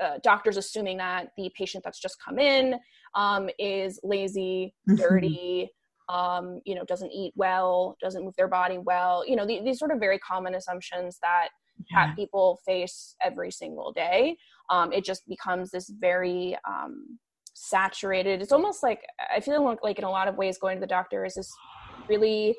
uh, 0.00 0.18
doctors 0.22 0.56
assuming 0.56 0.96
that 0.98 1.28
the 1.36 1.50
patient 1.56 1.84
that's 1.84 2.00
just 2.00 2.16
come 2.24 2.38
in 2.38 2.76
um, 3.14 3.48
is 3.58 4.00
lazy, 4.02 4.74
dirty, 4.96 5.70
um, 6.08 6.60
you 6.64 6.74
know, 6.74 6.84
doesn't 6.84 7.12
eat 7.12 7.32
well, 7.36 7.96
doesn't 8.00 8.24
move 8.24 8.34
their 8.36 8.48
body 8.48 8.78
well. 8.78 9.24
You 9.26 9.36
know, 9.36 9.46
the, 9.46 9.60
these 9.64 9.78
sort 9.78 9.90
of 9.90 9.98
very 9.98 10.18
common 10.18 10.54
assumptions 10.54 11.18
that 11.22 11.48
yeah. 11.90 12.14
people 12.14 12.60
face 12.66 13.16
every 13.22 13.50
single 13.50 13.92
day. 13.92 14.36
Um, 14.70 14.92
it 14.92 15.04
just 15.04 15.26
becomes 15.28 15.70
this 15.70 15.90
very 15.98 16.56
um, 16.68 17.18
saturated. 17.54 18.42
It's 18.42 18.52
almost 18.52 18.82
like 18.82 19.00
I 19.34 19.40
feel 19.40 19.76
like 19.82 19.98
in 19.98 20.04
a 20.04 20.10
lot 20.10 20.28
of 20.28 20.36
ways 20.36 20.58
going 20.58 20.76
to 20.76 20.80
the 20.80 20.86
doctor 20.86 21.24
is 21.24 21.34
this 21.34 21.50
really 22.08 22.56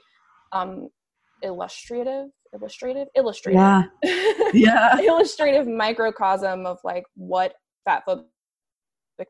um, 0.51 0.89
illustrative, 1.41 2.27
illustrative, 2.53 3.07
illustrative, 3.15 3.59
yeah, 3.59 3.83
yeah, 4.53 4.99
illustrative 4.99 5.67
microcosm 5.67 6.65
of 6.65 6.79
like 6.83 7.03
what 7.15 7.53
fat 7.83 8.03
phobic 8.07 8.23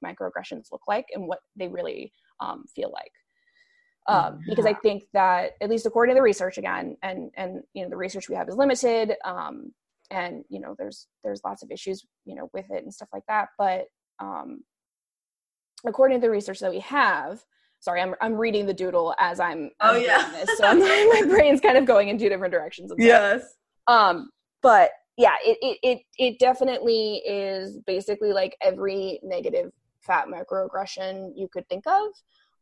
microaggressions 0.04 0.72
look 0.72 0.82
like 0.88 1.06
and 1.14 1.28
what 1.28 1.40
they 1.56 1.68
really 1.68 2.12
um, 2.40 2.64
feel 2.76 2.92
like. 2.92 3.12
Um, 4.08 4.40
because 4.48 4.66
I 4.66 4.74
think 4.74 5.04
that 5.14 5.54
at 5.62 5.70
least 5.70 5.86
according 5.86 6.14
to 6.14 6.20
the 6.20 6.24
research 6.24 6.58
again, 6.58 6.98
and 7.02 7.32
and 7.36 7.62
you 7.74 7.84
know 7.84 7.90
the 7.90 7.98
research 7.98 8.30
we 8.30 8.36
have 8.36 8.48
is 8.48 8.56
limited, 8.56 9.16
um, 9.26 9.72
and 10.12 10.44
you 10.50 10.60
know 10.60 10.76
there's 10.78 11.08
there's 11.24 11.42
lots 11.44 11.64
of 11.64 11.72
issues 11.72 12.06
you 12.26 12.36
know 12.36 12.50
with 12.54 12.70
it 12.70 12.84
and 12.84 12.94
stuff 12.94 13.10
like 13.12 13.24
that. 13.28 13.50
But 13.58 13.86
um, 14.20 14.64
according 15.86 16.20
to 16.20 16.22
the 16.22 16.30
research 16.30 16.60
that 16.60 16.72
we 16.72 16.80
have, 16.82 17.44
sorry, 17.80 18.02
I'm 18.02 18.14
I'm 18.22 18.36
reading 18.36 18.66
the 18.66 18.74
doodle 18.74 19.16
as 19.18 19.40
I'm. 19.40 19.72
I'm 19.80 19.96
oh 19.96 19.98
yeah. 19.98 20.30
This, 20.32 20.58
so 20.58 20.74
my 20.76 21.24
brain's 21.28 21.62
kind 21.62 21.78
of 21.78 21.86
going 21.86 22.10
in 22.10 22.20
two 22.20 22.30
different 22.30 22.54
directions. 22.54 22.92
Yes. 22.98 23.44
Um, 23.88 24.30
but 24.62 24.92
yeah, 25.18 25.36
it, 25.44 25.58
it 25.62 25.80
it 25.82 26.00
it 26.18 26.40
definitely 26.40 27.24
is 27.26 27.80
basically 27.88 28.34
like 28.34 28.56
every 28.62 29.20
negative 29.24 29.72
fat 30.02 30.28
microaggression 30.28 31.32
you 31.36 31.48
could 31.52 31.68
think 31.70 31.88
of 31.88 32.10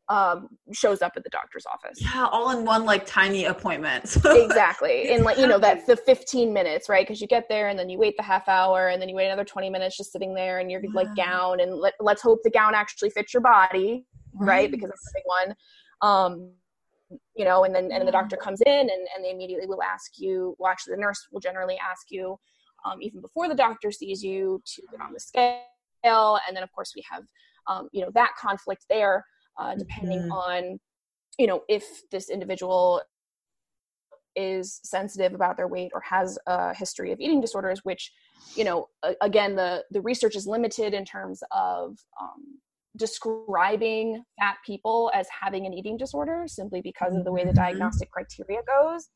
um, 0.09 0.49
shows 0.73 1.01
up 1.01 1.13
at 1.15 1.23
the 1.23 1.29
doctor's 1.29 1.65
office. 1.65 1.99
Yeah, 2.01 2.27
all 2.31 2.57
in 2.57 2.65
one 2.65 2.85
like 2.85 3.05
tiny 3.05 3.45
appointment. 3.45 4.17
exactly. 4.25 5.09
In 5.09 5.23
like, 5.23 5.37
you 5.37 5.47
know, 5.47 5.59
that's 5.59 5.85
the 5.85 5.95
15 5.95 6.51
minutes, 6.51 6.89
right? 6.89 7.05
Because 7.05 7.21
you 7.21 7.27
get 7.27 7.47
there 7.49 7.69
and 7.69 7.79
then 7.79 7.89
you 7.89 7.97
wait 7.97 8.15
the 8.17 8.23
half 8.23 8.47
hour 8.47 8.89
and 8.89 9.01
then 9.01 9.07
you 9.07 9.15
wait 9.15 9.27
another 9.27 9.45
20 9.45 9.69
minutes 9.69 9.97
just 9.97 10.11
sitting 10.11 10.33
there 10.33 10.59
and 10.59 10.69
you're 10.69 10.81
like 10.93 11.07
gown 11.15 11.61
and 11.61 11.75
let, 11.75 11.93
let's 11.99 12.21
hope 12.21 12.39
the 12.43 12.49
gown 12.49 12.75
actually 12.75 13.09
fits 13.11 13.33
your 13.33 13.41
body, 13.41 14.05
right? 14.33 14.47
right? 14.47 14.71
Because 14.71 14.89
it's 14.89 15.05
the 15.05 15.19
big 15.19 15.23
one. 15.25 15.55
Um, 16.01 16.51
you 17.35 17.45
know, 17.45 17.63
and 17.63 17.73
then 17.73 17.91
and 17.91 18.07
the 18.07 18.11
doctor 18.11 18.35
comes 18.35 18.59
in 18.65 18.73
and, 18.73 18.89
and 18.89 19.23
they 19.23 19.31
immediately 19.31 19.67
will 19.67 19.83
ask 19.83 20.13
you, 20.17 20.55
well, 20.57 20.71
actually 20.71 20.95
the 20.95 21.01
nurse 21.01 21.27
will 21.31 21.39
generally 21.39 21.77
ask 21.77 22.07
you, 22.09 22.37
um, 22.85 22.97
even 23.01 23.21
before 23.21 23.47
the 23.47 23.55
doctor 23.55 23.91
sees 23.91 24.21
you 24.21 24.61
to 24.65 24.81
get 24.91 24.99
on 24.99 25.13
the 25.13 25.19
scale. 25.19 25.59
And 26.03 26.55
then 26.55 26.63
of 26.63 26.71
course 26.73 26.93
we 26.95 27.03
have, 27.09 27.23
um, 27.67 27.87
you 27.93 28.01
know, 28.01 28.09
that 28.15 28.31
conflict 28.37 28.85
there 28.89 29.23
uh, 29.57 29.75
depending 29.75 30.19
mm-hmm. 30.19 30.31
on 30.31 30.79
you 31.37 31.47
know 31.47 31.61
if 31.67 31.85
this 32.11 32.29
individual 32.29 33.01
is 34.35 34.79
sensitive 34.83 35.33
about 35.33 35.57
their 35.57 35.67
weight 35.67 35.91
or 35.93 36.01
has 36.01 36.39
a 36.47 36.73
history 36.75 37.11
of 37.11 37.19
eating 37.19 37.39
disorders 37.39 37.81
which 37.83 38.11
you 38.55 38.63
know 38.63 38.87
again 39.21 39.55
the 39.55 39.83
the 39.91 40.01
research 40.01 40.35
is 40.35 40.47
limited 40.47 40.93
in 40.93 41.05
terms 41.05 41.43
of 41.51 41.97
um, 42.19 42.59
describing 42.95 44.23
fat 44.39 44.57
people 44.65 45.11
as 45.13 45.27
having 45.29 45.65
an 45.65 45.73
eating 45.73 45.97
disorder 45.97 46.43
simply 46.47 46.81
because 46.81 47.15
of 47.15 47.23
the 47.23 47.31
way 47.31 47.43
the 47.43 47.49
mm-hmm. 47.49 47.57
diagnostic 47.57 48.11
criteria 48.11 48.61
goes 48.67 49.09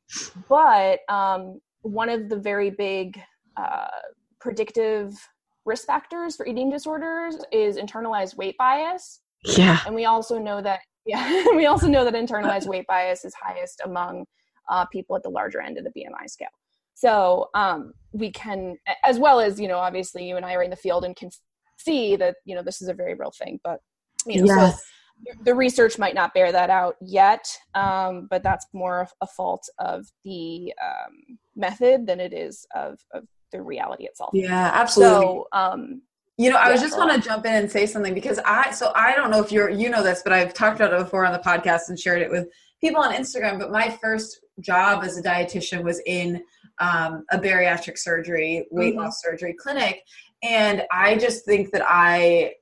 but 0.49 0.99
um, 1.09 1.59
one 1.81 2.09
of 2.09 2.29
the 2.29 2.37
very 2.37 2.69
big 2.69 3.19
uh, 3.55 3.87
predictive 4.39 5.13
risk 5.65 5.85
factors 5.85 6.35
for 6.35 6.45
eating 6.45 6.69
disorders 6.69 7.37
is 7.51 7.77
internalized 7.77 8.35
weight 8.37 8.57
bias 8.57 9.21
yeah. 9.55 9.79
And 9.85 9.95
we 9.95 10.05
also 10.05 10.37
know 10.39 10.61
that, 10.61 10.81
yeah, 11.05 11.45
we 11.55 11.65
also 11.65 11.87
know 11.87 12.03
that 12.03 12.13
internalized 12.13 12.67
weight 12.67 12.85
bias 12.87 13.23
is 13.25 13.33
highest 13.33 13.81
among 13.85 14.25
uh, 14.69 14.85
people 14.85 15.15
at 15.15 15.23
the 15.23 15.29
larger 15.29 15.61
end 15.61 15.77
of 15.77 15.83
the 15.83 15.91
BMI 15.91 16.29
scale. 16.29 16.47
So 16.95 17.49
um, 17.53 17.93
we 18.11 18.31
can, 18.31 18.75
as 19.05 19.19
well 19.19 19.39
as, 19.39 19.59
you 19.59 19.67
know, 19.67 19.77
obviously 19.77 20.27
you 20.27 20.35
and 20.35 20.45
I 20.45 20.55
are 20.55 20.63
in 20.63 20.71
the 20.71 20.75
field 20.75 21.05
and 21.05 21.15
can 21.15 21.29
see 21.77 22.15
that, 22.15 22.37
you 22.43 22.55
know, 22.55 22.63
this 22.63 22.81
is 22.81 22.87
a 22.87 22.93
very 22.93 23.13
real 23.13 23.31
thing, 23.31 23.59
but, 23.63 23.79
you 24.25 24.43
know, 24.43 24.55
yes. 24.55 24.75
so 24.75 25.33
the 25.43 25.53
research 25.53 25.97
might 25.97 26.15
not 26.15 26.33
bear 26.33 26.51
that 26.51 26.69
out 26.69 26.95
yet, 27.01 27.47
um, 27.75 28.27
but 28.29 28.43
that's 28.43 28.65
more 28.73 29.07
a 29.21 29.27
fault 29.27 29.67
of 29.79 30.05
the 30.23 30.73
um, 30.83 31.37
method 31.55 32.05
than 32.05 32.19
it 32.19 32.33
is 32.33 32.65
of, 32.75 32.99
of 33.13 33.23
the 33.51 33.61
reality 33.61 34.05
itself. 34.05 34.31
Yeah, 34.33 34.71
absolutely. 34.73 35.25
So, 35.25 35.47
um, 35.53 36.01
you 36.37 36.51
know, 36.51 36.57
I 36.57 36.71
was 36.71 36.81
just 36.81 36.97
want 36.97 37.11
to 37.11 37.27
jump 37.27 37.45
in 37.45 37.53
and 37.53 37.71
say 37.71 37.87
something 37.87 38.13
because 38.13 38.39
I 38.45 38.71
so 38.71 38.91
I 38.95 39.15
don't 39.15 39.31
know 39.31 39.43
if 39.43 39.51
you're 39.51 39.69
you 39.69 39.89
know 39.89 40.03
this, 40.03 40.21
but 40.23 40.33
I've 40.33 40.53
talked 40.53 40.75
about 40.79 40.93
it 40.93 41.03
before 41.03 41.25
on 41.25 41.33
the 41.33 41.39
podcast 41.39 41.89
and 41.89 41.99
shared 41.99 42.21
it 42.21 42.29
with 42.29 42.47
people 42.79 43.01
on 43.01 43.13
Instagram. 43.13 43.57
But 43.57 43.71
my 43.71 43.89
first 44.01 44.39
job 44.59 45.03
as 45.03 45.17
a 45.17 45.23
dietitian 45.23 45.83
was 45.83 45.99
in 46.05 46.43
um, 46.79 47.25
a 47.31 47.39
bariatric 47.39 47.97
surgery, 47.97 48.67
weight 48.69 48.93
mm-hmm. 48.93 49.01
loss 49.01 49.21
surgery 49.21 49.55
clinic, 49.59 50.03
and 50.43 50.83
I 50.91 51.17
just 51.17 51.43
think 51.43 51.71
that 51.71 51.83
I 51.83 52.53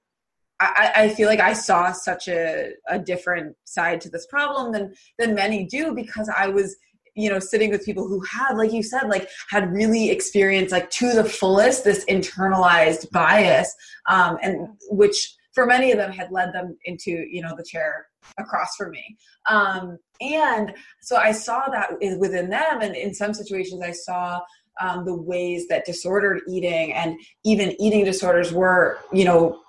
I, 0.61 0.91
I, 0.95 1.09
feel 1.09 1.27
like 1.27 1.41
I 1.41 1.51
saw 1.51 1.91
such 1.91 2.29
a, 2.29 2.71
a 2.87 2.97
different 2.97 3.57
side 3.65 3.99
to 4.01 4.09
this 4.09 4.25
problem 4.25 4.71
than 4.71 4.93
than 5.19 5.35
many 5.35 5.65
do 5.65 5.93
because 5.93 6.29
I 6.29 6.47
was 6.47 6.77
you 7.15 7.29
know 7.29 7.39
sitting 7.39 7.71
with 7.71 7.85
people 7.85 8.07
who 8.07 8.21
had 8.21 8.53
like 8.53 8.71
you 8.71 8.83
said 8.83 9.07
like 9.07 9.29
had 9.49 9.71
really 9.73 10.09
experienced 10.09 10.71
like 10.71 10.89
to 10.89 11.13
the 11.13 11.23
fullest 11.23 11.83
this 11.83 12.05
internalized 12.05 13.09
bias 13.11 13.73
um, 14.09 14.37
and 14.41 14.67
which 14.89 15.35
for 15.53 15.65
many 15.65 15.91
of 15.91 15.97
them 15.97 16.11
had 16.11 16.31
led 16.31 16.53
them 16.53 16.77
into 16.85 17.11
you 17.11 17.41
know 17.41 17.55
the 17.55 17.63
chair 17.63 18.07
across 18.39 18.75
from 18.75 18.91
me. 18.91 19.15
Um, 19.49 19.99
and 20.21 20.73
so 21.01 21.17
i 21.17 21.31
saw 21.31 21.67
that 21.69 21.91
within 22.17 22.49
them 22.49 22.81
and 22.81 22.95
in 22.95 23.13
some 23.13 23.33
situations 23.33 23.81
i 23.81 23.91
saw 23.91 24.39
um, 24.81 25.05
the 25.05 25.15
ways 25.15 25.67
that 25.67 25.85
disordered 25.85 26.41
eating 26.47 26.93
and 26.93 27.17
even 27.43 27.79
eating 27.81 28.03
disorders 28.05 28.53
were 28.53 28.99
you 29.11 29.25
know 29.25 29.59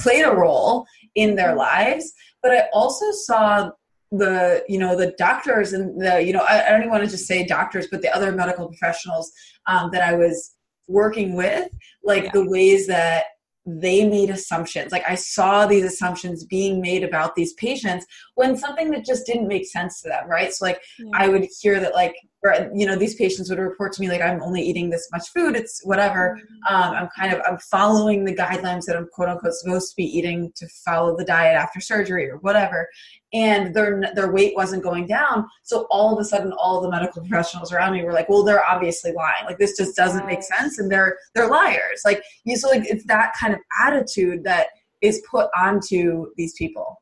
played 0.00 0.24
a 0.24 0.34
role 0.34 0.86
in 1.14 1.34
their 1.34 1.54
lives 1.54 2.12
but 2.42 2.52
i 2.52 2.64
also 2.72 3.10
saw 3.12 3.70
the 4.10 4.64
you 4.68 4.78
know 4.78 4.96
the 4.96 5.14
doctors 5.18 5.72
and 5.72 6.00
the 6.00 6.22
you 6.22 6.32
know 6.32 6.40
I, 6.40 6.66
I 6.66 6.70
don't 6.70 6.80
even 6.80 6.90
want 6.90 7.04
to 7.04 7.10
just 7.10 7.26
say 7.26 7.44
doctors 7.44 7.88
but 7.90 8.00
the 8.00 8.14
other 8.14 8.32
medical 8.32 8.68
professionals 8.68 9.30
um, 9.66 9.90
that 9.92 10.02
I 10.02 10.14
was 10.14 10.54
working 10.86 11.34
with 11.34 11.68
like 12.02 12.24
yeah. 12.24 12.30
the 12.32 12.48
ways 12.48 12.86
that 12.86 13.24
they 13.66 14.08
made 14.08 14.30
assumptions 14.30 14.92
like 14.92 15.04
I 15.06 15.14
saw 15.14 15.66
these 15.66 15.84
assumptions 15.84 16.44
being 16.44 16.80
made 16.80 17.04
about 17.04 17.34
these 17.34 17.52
patients 17.54 18.06
when 18.34 18.56
something 18.56 18.90
that 18.92 19.04
just 19.04 19.26
didn't 19.26 19.46
make 19.46 19.66
sense 19.66 20.00
to 20.00 20.08
them 20.08 20.26
right 20.26 20.52
so 20.54 20.64
like 20.64 20.80
yeah. 20.98 21.10
I 21.12 21.28
would 21.28 21.46
hear 21.60 21.78
that 21.80 21.94
like 21.94 22.16
or, 22.44 22.70
you 22.74 22.86
know 22.86 22.96
these 22.96 23.14
patients 23.16 23.50
would 23.50 23.58
report 23.58 23.92
to 23.92 24.00
me 24.00 24.08
like 24.08 24.20
i'm 24.20 24.42
only 24.42 24.62
eating 24.62 24.90
this 24.90 25.08
much 25.12 25.28
food 25.30 25.56
it's 25.56 25.80
whatever. 25.84 26.38
Um, 26.68 26.94
i'm 26.94 27.08
kind 27.16 27.32
of 27.32 27.40
i'm 27.46 27.58
following 27.58 28.24
the 28.24 28.34
guidelines 28.34 28.84
that 28.84 28.96
i'm 28.96 29.08
quote 29.12 29.28
unquote 29.28 29.54
supposed 29.54 29.90
to 29.90 29.96
be 29.96 30.04
eating 30.04 30.52
to 30.56 30.66
follow 30.84 31.16
the 31.16 31.24
diet 31.24 31.56
after 31.56 31.80
surgery 31.80 32.30
or 32.30 32.38
whatever 32.38 32.88
and 33.32 33.74
their 33.74 34.00
their 34.14 34.32
weight 34.32 34.54
wasn't 34.56 34.82
going 34.82 35.06
down 35.06 35.46
so 35.62 35.86
all 35.90 36.12
of 36.12 36.20
a 36.20 36.24
sudden 36.24 36.52
all 36.52 36.80
the 36.80 36.90
medical 36.90 37.22
professionals 37.22 37.72
around 37.72 37.92
me 37.92 38.04
were 38.04 38.12
like 38.12 38.28
well 38.28 38.44
they're 38.44 38.64
obviously 38.64 39.12
lying 39.12 39.44
like 39.44 39.58
this 39.58 39.76
just 39.76 39.96
doesn't 39.96 40.26
make 40.26 40.42
sense 40.42 40.78
and 40.78 40.90
they're 40.90 41.16
they're 41.34 41.48
liars 41.48 42.02
like 42.04 42.22
you 42.44 42.56
so 42.56 42.68
like 42.68 42.84
it's 42.86 43.04
that 43.06 43.32
kind 43.38 43.52
of 43.52 43.60
attitude 43.84 44.44
that 44.44 44.68
is 45.00 45.22
put 45.30 45.48
onto 45.56 46.26
these 46.36 46.54
people. 46.54 47.00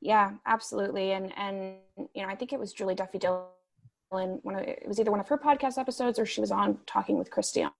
Yeah 0.00 0.32
absolutely 0.46 1.12
and 1.12 1.32
and 1.36 1.76
you 2.14 2.22
know 2.22 2.28
i 2.28 2.36
think 2.36 2.52
it 2.52 2.60
was 2.60 2.72
julie 2.72 2.94
duffy 2.94 3.18
dillon 3.18 3.46
one 4.10 4.40
of, 4.54 4.62
it 4.62 4.84
was 4.86 4.98
either 4.98 5.10
one 5.10 5.20
of 5.20 5.28
her 5.28 5.38
podcast 5.38 5.78
episodes 5.78 6.18
or 6.18 6.26
she 6.26 6.40
was 6.40 6.50
on 6.50 6.78
talking 6.86 7.18
with 7.18 7.30
Christy 7.30 7.62
on, 7.62 7.72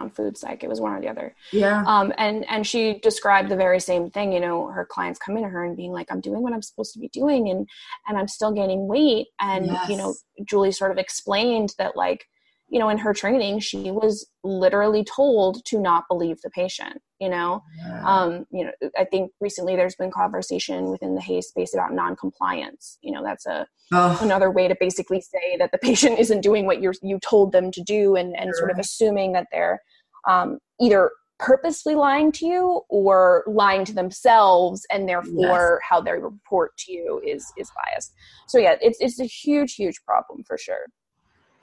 on 0.00 0.10
food 0.10 0.36
psych. 0.36 0.64
It 0.64 0.68
was 0.68 0.80
one 0.80 0.92
or 0.92 1.00
the 1.00 1.08
other. 1.08 1.34
Yeah. 1.52 1.84
Um, 1.86 2.12
and, 2.18 2.44
and 2.48 2.66
she 2.66 2.98
described 3.00 3.48
the 3.48 3.56
very 3.56 3.80
same 3.80 4.10
thing, 4.10 4.32
you 4.32 4.40
know, 4.40 4.68
her 4.68 4.84
clients 4.84 5.18
coming 5.18 5.42
to 5.42 5.48
her 5.48 5.64
and 5.64 5.76
being 5.76 5.92
like, 5.92 6.08
I'm 6.10 6.20
doing 6.20 6.42
what 6.42 6.52
I'm 6.52 6.62
supposed 6.62 6.92
to 6.94 6.98
be 6.98 7.08
doing 7.08 7.48
and, 7.48 7.68
and 8.08 8.18
I'm 8.18 8.28
still 8.28 8.52
gaining 8.52 8.88
weight. 8.88 9.28
And, 9.40 9.66
yes. 9.66 9.88
you 9.88 9.96
know, 9.96 10.14
Julie 10.48 10.72
sort 10.72 10.90
of 10.90 10.98
explained 10.98 11.74
that 11.78 11.96
like, 11.96 12.24
you 12.68 12.78
know, 12.80 12.88
in 12.88 12.98
her 12.98 13.12
training, 13.12 13.60
she 13.60 13.90
was 13.90 14.26
literally 14.42 15.04
told 15.04 15.64
to 15.66 15.78
not 15.78 16.04
believe 16.08 16.40
the 16.42 16.50
patient. 16.50 17.00
You 17.24 17.30
know, 17.30 17.62
yeah. 17.78 18.02
um, 18.06 18.46
you 18.52 18.66
know, 18.66 18.72
I 18.98 19.04
think 19.04 19.30
recently 19.40 19.76
there's 19.76 19.94
been 19.94 20.10
conversation 20.10 20.90
within 20.90 21.14
the 21.14 21.22
HAES 21.22 21.48
space 21.48 21.72
about 21.72 21.94
non-compliance. 21.94 22.98
You 23.00 23.12
know, 23.12 23.22
that's 23.24 23.46
a 23.46 23.66
oh. 23.92 24.18
another 24.20 24.50
way 24.50 24.68
to 24.68 24.76
basically 24.78 25.22
say 25.22 25.56
that 25.58 25.72
the 25.72 25.78
patient 25.88 26.18
isn't 26.18 26.42
doing 26.42 26.66
what 26.66 26.82
you're 26.82 26.92
you 27.02 27.18
told 27.20 27.52
them 27.52 27.70
to 27.70 27.82
do, 27.82 28.14
and 28.14 28.36
and 28.36 28.48
sure. 28.48 28.54
sort 28.58 28.70
of 28.72 28.78
assuming 28.78 29.32
that 29.32 29.46
they're 29.50 29.80
um, 30.28 30.58
either 30.78 31.10
purposely 31.38 31.94
lying 31.94 32.30
to 32.30 32.46
you 32.46 32.82
or 32.88 33.42
lying 33.46 33.84
to 33.84 33.94
themselves 33.94 34.86
and 34.90 35.08
therefore 35.08 35.80
yes. 35.80 35.88
how 35.88 36.00
they 36.00 36.12
report 36.12 36.76
to 36.76 36.92
you 36.92 37.20
is 37.26 37.52
is 37.58 37.70
biased 37.74 38.14
so 38.46 38.56
yeah 38.56 38.76
it's 38.80 38.98
it's 39.00 39.18
a 39.18 39.24
huge 39.24 39.74
huge 39.74 40.00
problem 40.06 40.44
for 40.46 40.56
sure 40.56 40.86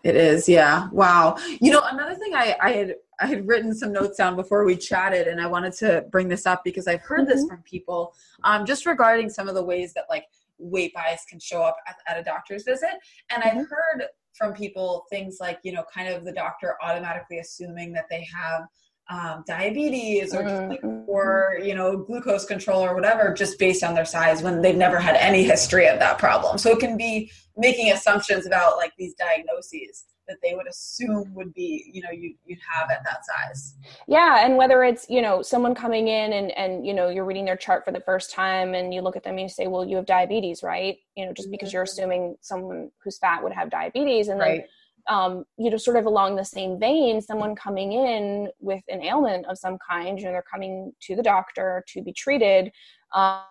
it 0.03 0.15
is, 0.15 0.49
yeah. 0.49 0.89
Wow. 0.91 1.37
You 1.59 1.71
know, 1.71 1.81
another 1.83 2.15
thing 2.15 2.33
I, 2.33 2.55
I 2.61 2.71
had 2.71 2.95
I 3.19 3.27
had 3.27 3.47
written 3.47 3.75
some 3.75 3.91
notes 3.91 4.17
down 4.17 4.35
before 4.35 4.65
we 4.65 4.75
chatted, 4.75 5.27
and 5.27 5.39
I 5.39 5.45
wanted 5.45 5.73
to 5.73 6.05
bring 6.11 6.27
this 6.27 6.47
up 6.47 6.63
because 6.63 6.87
I've 6.87 7.01
heard 7.01 7.21
mm-hmm. 7.21 7.29
this 7.29 7.47
from 7.47 7.61
people, 7.61 8.15
um, 8.43 8.65
just 8.65 8.87
regarding 8.87 9.29
some 9.29 9.47
of 9.47 9.53
the 9.53 9.63
ways 9.63 9.93
that 9.93 10.05
like 10.09 10.25
weight 10.57 10.93
bias 10.93 11.23
can 11.29 11.39
show 11.39 11.61
up 11.61 11.77
at, 11.87 11.97
at 12.07 12.19
a 12.19 12.23
doctor's 12.23 12.63
visit. 12.63 12.89
And 13.29 13.43
mm-hmm. 13.43 13.59
I've 13.59 13.69
heard 13.69 14.07
from 14.33 14.53
people 14.53 15.05
things 15.09 15.37
like, 15.39 15.59
you 15.63 15.71
know, 15.71 15.83
kind 15.93 16.09
of 16.09 16.23
the 16.23 16.31
doctor 16.31 16.75
automatically 16.81 17.39
assuming 17.39 17.93
that 17.93 18.05
they 18.09 18.27
have 18.33 18.63
um, 19.09 19.43
diabetes 19.45 20.33
or 20.33 20.43
mm-hmm. 20.43 20.69
like, 20.69 21.07
or 21.07 21.59
you 21.61 21.75
know 21.75 21.97
glucose 21.97 22.45
control 22.45 22.81
or 22.81 22.95
whatever 22.95 23.33
just 23.33 23.59
based 23.59 23.83
on 23.83 23.93
their 23.93 24.05
size 24.05 24.41
when 24.41 24.61
they've 24.61 24.77
never 24.77 24.99
had 24.99 25.15
any 25.15 25.43
history 25.43 25.87
of 25.87 25.99
that 25.99 26.17
problem 26.17 26.57
so 26.57 26.71
it 26.71 26.79
can 26.79 26.97
be 26.97 27.29
making 27.57 27.91
assumptions 27.91 28.45
about 28.45 28.77
like 28.77 28.93
these 28.97 29.13
diagnoses 29.15 30.05
that 30.27 30.37
they 30.41 30.55
would 30.55 30.67
assume 30.67 31.33
would 31.33 31.53
be 31.53 31.91
you 31.91 32.01
know 32.01 32.09
you, 32.09 32.33
you'd 32.45 32.59
have 32.71 32.89
at 32.89 33.03
that 33.03 33.19
size 33.25 33.75
yeah 34.07 34.45
and 34.45 34.55
whether 34.55 34.83
it's 34.83 35.05
you 35.09 35.21
know 35.21 35.41
someone 35.41 35.75
coming 35.75 36.07
in 36.07 36.31
and 36.31 36.51
and 36.51 36.85
you 36.85 36.93
know 36.93 37.09
you're 37.09 37.25
reading 37.25 37.43
their 37.43 37.57
chart 37.57 37.83
for 37.83 37.91
the 37.91 37.99
first 37.99 38.31
time 38.31 38.73
and 38.73 38.93
you 38.93 39.01
look 39.01 39.17
at 39.17 39.23
them 39.23 39.33
and 39.33 39.41
you 39.41 39.49
say 39.49 39.67
well 39.67 39.85
you 39.85 39.97
have 39.97 40.05
diabetes 40.05 40.63
right 40.63 40.97
you 41.17 41.25
know 41.25 41.33
just 41.33 41.51
because 41.51 41.73
you're 41.73 41.83
mm-hmm. 41.83 41.91
assuming 41.91 42.35
someone 42.39 42.89
who's 43.03 43.17
fat 43.17 43.43
would 43.43 43.51
have 43.51 43.69
diabetes 43.69 44.29
and 44.29 44.39
right. 44.39 44.59
then 44.61 44.67
um, 45.07 45.43
you 45.57 45.69
know, 45.69 45.77
sort 45.77 45.97
of 45.97 46.05
along 46.05 46.35
the 46.35 46.45
same 46.45 46.79
vein, 46.79 47.21
someone 47.21 47.55
coming 47.55 47.93
in 47.93 48.49
with 48.59 48.83
an 48.89 49.03
ailment 49.03 49.45
of 49.47 49.57
some 49.57 49.77
kind, 49.87 50.19
you 50.19 50.25
know, 50.25 50.31
they're 50.31 50.43
coming 50.51 50.91
to 51.01 51.15
the 51.15 51.23
doctor 51.23 51.83
to 51.89 52.01
be 52.01 52.13
treated. 52.13 52.71
Um, 53.13 53.41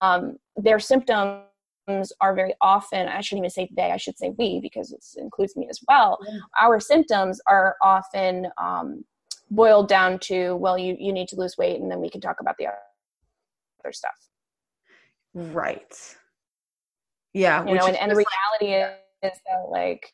um, 0.00 0.36
their 0.56 0.78
symptoms 0.78 1.42
are 2.20 2.34
very 2.34 2.54
often, 2.60 3.08
I 3.08 3.20
shouldn't 3.20 3.44
even 3.44 3.50
say 3.50 3.68
they, 3.76 3.90
I 3.90 3.96
should 3.96 4.18
say 4.18 4.34
we, 4.38 4.60
because 4.60 4.92
it 4.92 5.04
includes 5.16 5.56
me 5.56 5.66
as 5.70 5.80
well. 5.88 6.18
Our 6.60 6.80
symptoms 6.80 7.40
are 7.46 7.76
often 7.82 8.48
um, 8.58 9.04
boiled 9.50 9.88
down 9.88 10.18
to, 10.20 10.54
well, 10.56 10.78
you, 10.78 10.96
you 10.98 11.12
need 11.12 11.28
to 11.28 11.36
lose 11.36 11.56
weight, 11.56 11.80
and 11.80 11.90
then 11.90 12.00
we 12.00 12.10
can 12.10 12.20
talk 12.20 12.40
about 12.40 12.56
the 12.58 12.66
other 12.66 13.92
stuff. 13.92 14.28
Right. 15.34 16.16
Yeah. 17.32 17.66
You 17.66 17.74
know, 17.74 17.86
and, 17.86 17.96
and 17.96 18.10
the 18.10 18.16
reality 18.16 18.82
like, 18.82 18.98
is, 19.22 19.32
is 19.32 19.40
that, 19.46 19.70
like, 19.70 20.12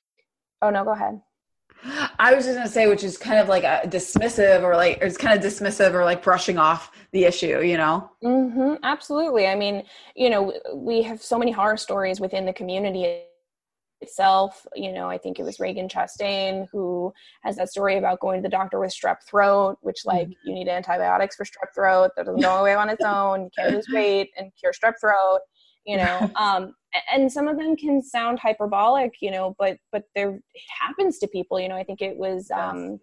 Oh 0.63 0.71
no, 0.71 0.85
go 0.85 0.93
ahead. 0.93 1.21
I 2.19 2.35
was 2.35 2.45
just 2.47 2.57
gonna 2.57 2.69
say, 2.69 2.89
which 2.89 3.05
is 3.05 3.19
kind 3.19 3.39
of 3.39 3.49
like 3.49 3.65
a 3.65 3.87
dismissive, 3.87 4.63
or 4.63 4.77
like 4.77 4.99
it's 5.03 5.17
kind 5.17 5.37
of 5.37 5.45
dismissive, 5.45 5.93
or 5.93 6.05
like 6.05 6.23
brushing 6.23 6.59
off 6.59 6.91
the 7.13 7.25
issue, 7.25 7.61
you 7.61 7.77
know? 7.77 8.11
Mm-hmm, 8.23 8.75
absolutely. 8.83 9.47
I 9.47 9.55
mean, 9.55 9.85
you 10.15 10.31
know, 10.31 10.53
we 10.75 11.03
have 11.03 11.23
so 11.23 11.39
many 11.39 11.51
horror 11.51 11.77
stories 11.77 12.21
within 12.21 12.47
the 12.47 12.53
community 12.53 13.23
itself. 14.01 14.67
You 14.75 14.93
know, 14.93 15.11
I 15.11 15.19
think 15.19 15.39
it 15.39 15.43
was 15.43 15.59
Ragen 15.59 15.91
Chastain 15.91 16.67
who 16.73 17.13
has 17.43 17.57
that 17.57 17.71
story 17.71 17.99
about 17.99 18.21
going 18.21 18.39
to 18.39 18.43
the 18.43 18.49
doctor 18.49 18.81
with 18.81 18.95
strep 18.95 19.19
throat, 19.29 19.77
which 19.83 20.07
like 20.07 20.29
mm-hmm. 20.29 20.49
you 20.49 20.55
need 20.55 20.69
antibiotics 20.69 21.37
for 21.37 21.45
strep 21.45 21.75
throat 21.75 22.13
that 22.17 22.27
doesn't 22.27 22.41
go 22.41 22.61
away 22.61 22.75
on 22.75 22.89
its 22.89 23.05
own. 23.05 23.43
You 23.45 23.51
can't 23.57 23.75
lose 23.75 23.87
weight 23.93 24.31
and 24.39 24.51
cure 24.59 24.73
strep 24.73 24.95
throat 25.01 25.41
you 25.85 25.97
know 25.97 26.31
um, 26.37 26.75
and 27.13 27.31
some 27.31 27.49
of 27.49 27.59
them 27.59 27.77
can 27.77 28.03
sound 28.03 28.39
hyperbolic 28.39 29.15
you 29.21 29.31
know 29.31 29.55
but 29.59 29.79
but 29.93 30.05
there 30.15 30.31
it 30.31 30.63
happens 30.81 31.19
to 31.19 31.27
people 31.29 31.59
you 31.59 31.69
know 31.69 31.77
i 31.77 31.83
think 31.83 32.01
it 32.01 32.17
was 32.17 32.51
um 32.51 32.99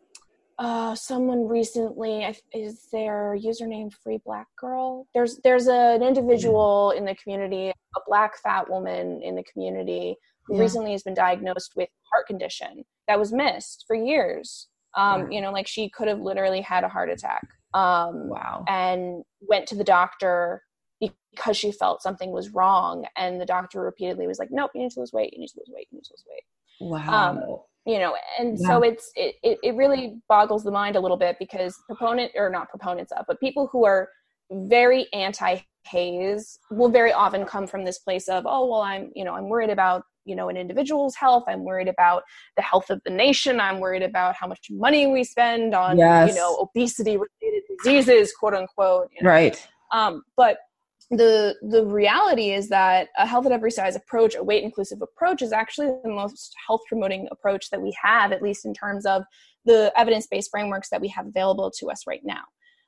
uh 0.61 0.93
someone 0.93 1.47
recently 1.47 2.23
is 2.53 2.87
their 2.91 3.35
username 3.35 3.91
free 3.91 4.19
black 4.23 4.45
girl? 4.59 5.07
There's 5.13 5.39
there's 5.43 5.67
an 5.67 6.03
individual 6.03 6.91
in 6.91 7.03
the 7.03 7.15
community 7.15 7.69
a 7.69 7.99
black 8.05 8.37
fat 8.37 8.69
woman 8.69 9.21
in 9.23 9.35
the 9.35 9.43
community 9.43 10.15
who 10.45 10.55
yeah. 10.55 10.61
recently 10.61 10.91
has 10.91 11.01
been 11.01 11.15
diagnosed 11.15 11.71
with 11.75 11.89
heart 12.11 12.27
condition 12.27 12.83
that 13.07 13.17
was 13.17 13.33
missed 13.33 13.85
for 13.87 13.95
years. 13.95 14.67
Um 14.95 15.31
you 15.31 15.41
know 15.41 15.51
like 15.51 15.67
she 15.67 15.89
could 15.89 16.07
have 16.07 16.19
literally 16.19 16.61
had 16.61 16.83
a 16.83 16.89
heart 16.89 17.09
attack 17.09 17.47
um 17.73 18.27
wow. 18.27 18.63
and 18.67 19.23
went 19.39 19.65
to 19.67 19.75
the 19.75 19.83
doctor 19.83 20.61
because 21.01 21.57
she 21.57 21.71
felt 21.71 22.01
something 22.01 22.31
was 22.31 22.49
wrong 22.49 23.05
and 23.17 23.39
the 23.39 23.45
doctor 23.45 23.81
repeatedly 23.81 24.27
was 24.27 24.39
like 24.39 24.49
nope 24.51 24.71
you 24.73 24.81
need 24.81 24.91
to 24.91 24.99
lose 24.99 25.13
weight 25.13 25.33
you 25.33 25.39
need 25.39 25.47
to 25.47 25.59
lose 25.59 25.71
weight 25.73 25.87
you 25.91 25.97
need 25.97 26.03
to 26.03 26.13
lose 26.13 26.25
weight 26.29 26.43
wow 26.79 27.31
um, 27.31 27.57
you 27.85 27.99
know 27.99 28.15
and 28.39 28.57
yeah. 28.59 28.67
so 28.67 28.81
it's 28.83 29.11
it, 29.15 29.35
it, 29.41 29.75
really 29.75 30.21
boggles 30.27 30.63
the 30.63 30.71
mind 30.71 30.95
a 30.95 30.99
little 30.99 31.17
bit 31.17 31.35
because 31.39 31.77
proponent 31.87 32.31
or 32.35 32.49
not 32.49 32.69
proponents 32.69 33.11
of 33.17 33.25
but 33.27 33.39
people 33.39 33.67
who 33.71 33.85
are 33.85 34.09
very 34.51 35.07
anti 35.13 35.59
HAES 35.87 36.59
will 36.69 36.89
very 36.89 37.11
often 37.11 37.43
come 37.45 37.65
from 37.65 37.83
this 37.83 37.99
place 37.99 38.27
of 38.27 38.45
oh 38.45 38.67
well 38.67 38.81
i'm 38.81 39.11
you 39.15 39.25
know 39.25 39.33
i'm 39.33 39.49
worried 39.49 39.71
about 39.71 40.03
you 40.25 40.35
know 40.35 40.49
an 40.49 40.57
individual's 40.57 41.15
health 41.15 41.43
i'm 41.47 41.63
worried 41.63 41.87
about 41.87 42.21
the 42.55 42.61
health 42.61 42.91
of 42.91 43.01
the 43.03 43.09
nation 43.09 43.59
i'm 43.59 43.79
worried 43.79 44.03
about 44.03 44.35
how 44.35 44.45
much 44.45 44.67
money 44.69 45.07
we 45.07 45.23
spend 45.23 45.73
on 45.73 45.97
yes. 45.97 46.29
you 46.29 46.35
know 46.35 46.55
obesity 46.57 47.13
related 47.13 47.63
diseases 47.83 48.31
quote 48.37 48.53
unquote 48.53 49.09
you 49.15 49.23
know? 49.23 49.29
right 49.29 49.67
um, 49.91 50.23
but 50.37 50.57
the 51.11 51.55
the 51.61 51.85
reality 51.85 52.51
is 52.51 52.69
that 52.69 53.09
a 53.17 53.27
health 53.27 53.45
at 53.45 53.51
every 53.51 53.69
size 53.69 53.97
approach 53.97 54.35
a 54.35 54.43
weight 54.43 54.63
inclusive 54.63 55.01
approach 55.01 55.41
is 55.41 55.51
actually 55.51 55.87
the 56.03 56.09
most 56.09 56.53
health 56.65 56.79
promoting 56.87 57.27
approach 57.31 57.69
that 57.69 57.81
we 57.81 57.93
have 58.01 58.31
at 58.31 58.41
least 58.41 58.65
in 58.65 58.73
terms 58.73 59.05
of 59.05 59.23
the 59.65 59.91
evidence-based 59.97 60.49
frameworks 60.49 60.89
that 60.89 61.01
we 61.01 61.09
have 61.09 61.27
available 61.27 61.69
to 61.69 61.91
us 61.91 62.07
right 62.07 62.21
now. 62.23 62.43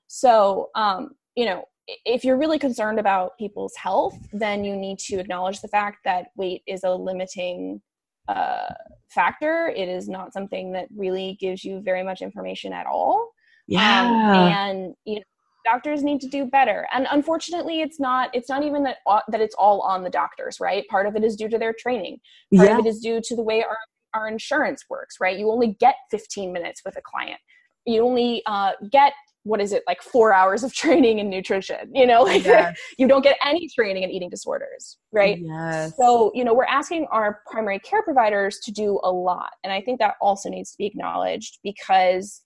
So 0.07 0.69
um, 0.73 1.09
you 1.35 1.45
know 1.45 1.65
if 2.05 2.23
you're 2.23 2.37
really 2.37 2.59
concerned 2.59 2.97
about 2.97 3.37
people's 3.37 3.73
health 3.75 4.17
then 4.31 4.63
you 4.63 4.77
need 4.77 4.99
to 4.99 5.19
acknowledge 5.19 5.59
the 5.59 5.67
fact 5.67 5.97
that 6.05 6.27
weight 6.37 6.61
is 6.65 6.85
a 6.85 6.91
limiting 6.91 7.81
uh, 8.29 8.73
factor. 9.09 9.67
It 9.75 9.89
is 9.89 10.07
not 10.07 10.31
something 10.31 10.71
that 10.71 10.87
really 10.95 11.37
gives 11.41 11.65
you 11.65 11.81
very 11.81 12.03
much 12.03 12.21
information 12.21 12.71
at 12.71 12.85
all. 12.85 13.31
Yeah. 13.67 14.01
um, 14.01 14.35
and 14.35 14.93
you 15.03 15.15
know 15.15 15.21
doctors 15.63 16.03
need 16.03 16.21
to 16.21 16.27
do 16.27 16.45
better. 16.45 16.87
And 16.93 17.07
unfortunately 17.11 17.81
it's 17.81 17.99
not 17.99 18.29
it's 18.33 18.49
not 18.49 18.63
even 18.63 18.83
that 18.83 18.97
uh, 19.07 19.21
that 19.29 19.41
it's 19.41 19.55
all 19.55 19.81
on 19.81 20.03
the 20.03 20.09
doctors 20.09 20.59
right? 20.59 20.87
Part 20.87 21.07
of 21.07 21.15
it 21.15 21.23
is 21.23 21.35
due 21.35 21.49
to 21.49 21.57
their 21.57 21.73
training. 21.77 22.19
Part 22.55 22.69
yeah. 22.69 22.79
of 22.79 22.85
it 22.85 22.89
is 22.89 22.99
due 22.99 23.21
to 23.23 23.35
the 23.35 23.43
way 23.43 23.63
our 23.63 23.77
our 24.13 24.27
insurance 24.27 24.85
works 24.89 25.17
right? 25.19 25.37
You 25.37 25.49
only 25.49 25.75
get 25.79 25.95
15 26.11 26.51
minutes 26.51 26.81
with 26.85 26.97
a 26.97 27.01
client. 27.01 27.39
You 27.85 28.05
only 28.05 28.43
uh, 28.45 28.71
get 28.91 29.13
what 29.45 29.59
is 29.59 29.73
it 29.73 29.83
like 29.87 30.01
four 30.01 30.33
hours 30.33 30.63
of 30.63 30.73
training 30.83 31.19
in 31.19 31.29
nutrition 31.29 31.91
you 31.93 32.05
know? 32.07 32.23
Like 32.23 32.45
yes. 32.45 32.77
you 32.97 33.07
don't 33.07 33.23
get 33.23 33.37
any 33.45 33.67
training 33.69 34.03
in 34.03 34.11
eating 34.11 34.29
disorders 34.29 34.97
right? 35.11 35.39
Yes. 35.41 35.93
so 35.97 36.31
you 36.33 36.43
know 36.43 36.53
we're 36.53 36.65
asking 36.65 37.07
our 37.11 37.41
primary 37.49 37.79
care 37.79 38.03
providers 38.03 38.59
to 38.63 38.71
do 38.71 38.99
a 39.03 39.11
lot. 39.11 39.51
And 39.63 39.71
i 39.71 39.81
think 39.81 39.99
that 39.99 40.15
also 40.21 40.49
needs 40.49 40.71
to 40.71 40.77
be 40.77 40.85
acknowledged 40.85 41.59
because 41.63 42.41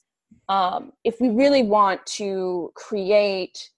um, 0.50 0.94
if 1.04 1.20
we 1.20 1.30
really 1.30 1.64
want 1.64 2.06
to 2.06 2.72
create 2.76 3.70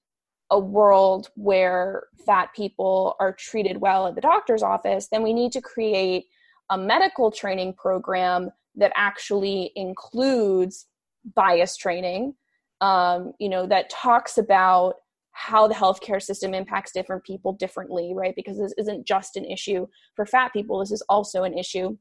a 0.51 0.59
world 0.59 1.29
where 1.35 2.03
fat 2.25 2.49
people 2.55 3.15
are 3.19 3.33
treated 3.33 3.81
well 3.81 4.07
at 4.07 4.15
the 4.15 4.21
doctor's 4.21 4.63
office, 4.63 5.07
then 5.11 5.23
we 5.23 5.33
need 5.33 5.51
to 5.51 5.61
create 5.61 6.25
a 6.69 6.77
medical 6.77 7.31
training 7.31 7.73
program 7.73 8.49
that 8.75 8.91
actually 8.95 9.71
includes 9.75 10.87
bias 11.35 11.75
training, 11.75 12.33
um, 12.81 13.33
you 13.39 13.49
know, 13.49 13.65
that 13.67 13.89
talks 13.89 14.37
about 14.37 14.95
how 15.31 15.67
the 15.67 15.73
healthcare 15.73 16.21
system 16.21 16.53
impacts 16.53 16.91
different 16.91 17.23
people 17.23 17.53
differently, 17.53 18.13
right? 18.13 18.33
Because 18.35 18.57
this 18.57 18.73
isn't 18.77 19.07
just 19.07 19.35
an 19.35 19.45
issue 19.45 19.87
for 20.15 20.25
fat 20.25 20.51
people, 20.53 20.79
this 20.79 20.91
is 20.91 21.03
also 21.09 21.43
an 21.43 21.57
issue 21.57 21.97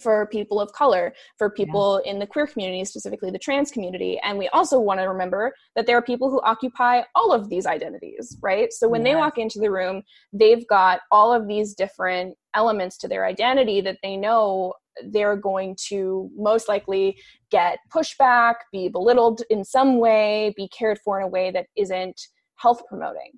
for 0.00 0.26
people 0.26 0.60
of 0.60 0.72
color, 0.72 1.14
for 1.38 1.50
people 1.50 2.00
yeah. 2.04 2.12
in 2.12 2.18
the 2.18 2.26
queer 2.26 2.46
community, 2.46 2.84
specifically 2.84 3.30
the 3.30 3.38
trans 3.38 3.70
community. 3.70 4.18
And 4.22 4.38
we 4.38 4.48
also 4.48 4.78
want 4.78 5.00
to 5.00 5.06
remember 5.06 5.54
that 5.74 5.86
there 5.86 5.96
are 5.96 6.02
people 6.02 6.30
who 6.30 6.40
occupy 6.42 7.02
all 7.14 7.32
of 7.32 7.48
these 7.48 7.66
identities, 7.66 8.36
right? 8.42 8.72
So 8.72 8.88
when 8.88 9.02
they 9.02 9.14
walk 9.14 9.38
into 9.38 9.58
the 9.58 9.70
room, 9.70 10.02
they've 10.32 10.66
got 10.68 11.00
all 11.10 11.32
of 11.32 11.48
these 11.48 11.74
different 11.74 12.36
elements 12.54 12.96
to 12.98 13.08
their 13.08 13.26
identity 13.26 13.80
that 13.82 13.98
they 14.02 14.16
know 14.16 14.72
they're 15.12 15.36
going 15.36 15.76
to 15.88 16.30
most 16.36 16.68
likely 16.68 17.18
get 17.50 17.78
pushback, 17.94 18.54
be 18.72 18.88
belittled 18.88 19.42
in 19.50 19.62
some 19.62 19.98
way, 19.98 20.54
be 20.56 20.68
cared 20.68 20.98
for 21.04 21.20
in 21.20 21.24
a 21.24 21.28
way 21.28 21.50
that 21.50 21.66
isn't 21.76 22.18
health 22.56 22.82
promoting. 22.88 23.32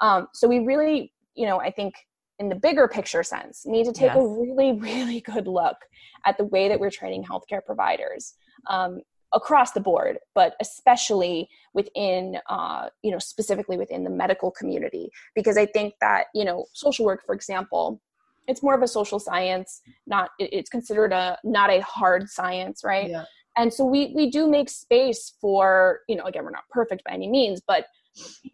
Um, 0.00 0.26
so 0.34 0.48
we 0.48 0.58
really, 0.58 1.12
you 1.34 1.46
know, 1.46 1.60
I 1.60 1.70
think 1.70 1.94
in 2.38 2.48
the 2.48 2.54
bigger 2.54 2.88
picture 2.88 3.22
sense 3.22 3.64
need 3.64 3.84
to 3.84 3.92
take 3.92 4.12
yes. 4.12 4.16
a 4.16 4.26
really 4.26 4.72
really 4.72 5.20
good 5.20 5.46
look 5.46 5.76
at 6.26 6.36
the 6.38 6.44
way 6.44 6.68
that 6.68 6.78
we're 6.78 6.90
training 6.90 7.24
healthcare 7.24 7.64
providers 7.64 8.34
um, 8.68 9.00
across 9.32 9.72
the 9.72 9.80
board 9.80 10.18
but 10.34 10.54
especially 10.60 11.48
within 11.72 12.38
uh, 12.48 12.88
you 13.02 13.10
know 13.10 13.18
specifically 13.18 13.76
within 13.76 14.04
the 14.04 14.10
medical 14.10 14.50
community 14.50 15.10
because 15.34 15.56
i 15.56 15.66
think 15.66 15.94
that 16.00 16.26
you 16.34 16.44
know 16.44 16.64
social 16.72 17.04
work 17.04 17.24
for 17.24 17.34
example 17.34 18.00
it's 18.46 18.62
more 18.62 18.74
of 18.74 18.82
a 18.82 18.88
social 18.88 19.18
science 19.18 19.80
not 20.06 20.30
it's 20.38 20.70
considered 20.70 21.12
a 21.12 21.38
not 21.44 21.70
a 21.70 21.80
hard 21.80 22.28
science 22.28 22.82
right 22.84 23.10
yeah. 23.10 23.24
and 23.56 23.72
so 23.72 23.84
we 23.84 24.12
we 24.14 24.30
do 24.30 24.48
make 24.48 24.68
space 24.68 25.34
for 25.40 26.00
you 26.08 26.16
know 26.16 26.24
again 26.24 26.44
we're 26.44 26.50
not 26.50 26.68
perfect 26.70 27.02
by 27.04 27.12
any 27.12 27.28
means 27.28 27.60
but 27.66 27.86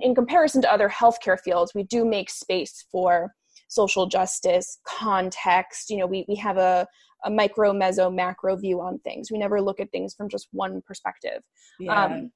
in 0.00 0.14
comparison 0.14 0.62
to 0.62 0.72
other 0.72 0.88
healthcare 0.88 1.38
fields 1.38 1.72
we 1.74 1.82
do 1.82 2.04
make 2.04 2.30
space 2.30 2.86
for 2.90 3.34
social 3.70 4.06
justice 4.06 4.78
context 4.86 5.90
you 5.90 5.96
know 5.96 6.06
we, 6.06 6.24
we 6.28 6.34
have 6.34 6.58
a, 6.58 6.86
a 7.24 7.30
micro 7.30 7.72
meso 7.72 8.12
macro 8.14 8.56
view 8.56 8.80
on 8.80 8.98
things. 9.00 9.30
We 9.30 9.38
never 9.38 9.60
look 9.60 9.80
at 9.80 9.90
things 9.90 10.14
from 10.14 10.28
just 10.28 10.48
one 10.52 10.82
perspective. 10.86 11.42
Yeah. 11.78 12.04
um, 12.04 12.32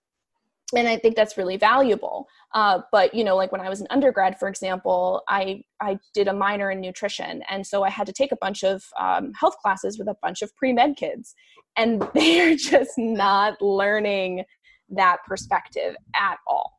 and 0.75 0.88
i 0.88 0.97
think 0.97 1.14
that's 1.14 1.37
really 1.37 1.59
valuable. 1.59 2.27
Uh, 2.55 2.81
but 2.90 3.12
you 3.14 3.25
know 3.25 3.37
like 3.37 3.53
when 3.53 3.61
i 3.61 3.68
was 3.68 3.81
an 3.81 3.87
undergrad 3.90 4.38
for 4.38 4.49
example 4.49 5.23
i 5.29 5.62
i 5.81 5.99
did 6.14 6.29
a 6.29 6.33
minor 6.33 6.70
in 6.70 6.81
nutrition. 6.81 7.42
And 7.51 7.66
so 7.66 7.83
i 7.83 7.90
had 7.90 8.07
to 8.07 8.12
take 8.12 8.33
a 8.33 8.37
bunch 8.40 8.62
of 8.62 8.83
um, 8.99 9.33
health 9.38 9.57
classes 9.62 9.99
with 9.99 10.09
a 10.09 10.16
bunch 10.23 10.40
of 10.42 10.55
pre-med 10.57 10.97
kids. 10.97 11.35
And 11.77 12.07
they're 12.14 12.57
just 12.57 12.92
not 12.97 13.61
learning 13.61 14.44
that 14.90 15.18
perspective 15.27 15.97
at 16.14 16.38
all 16.47 16.79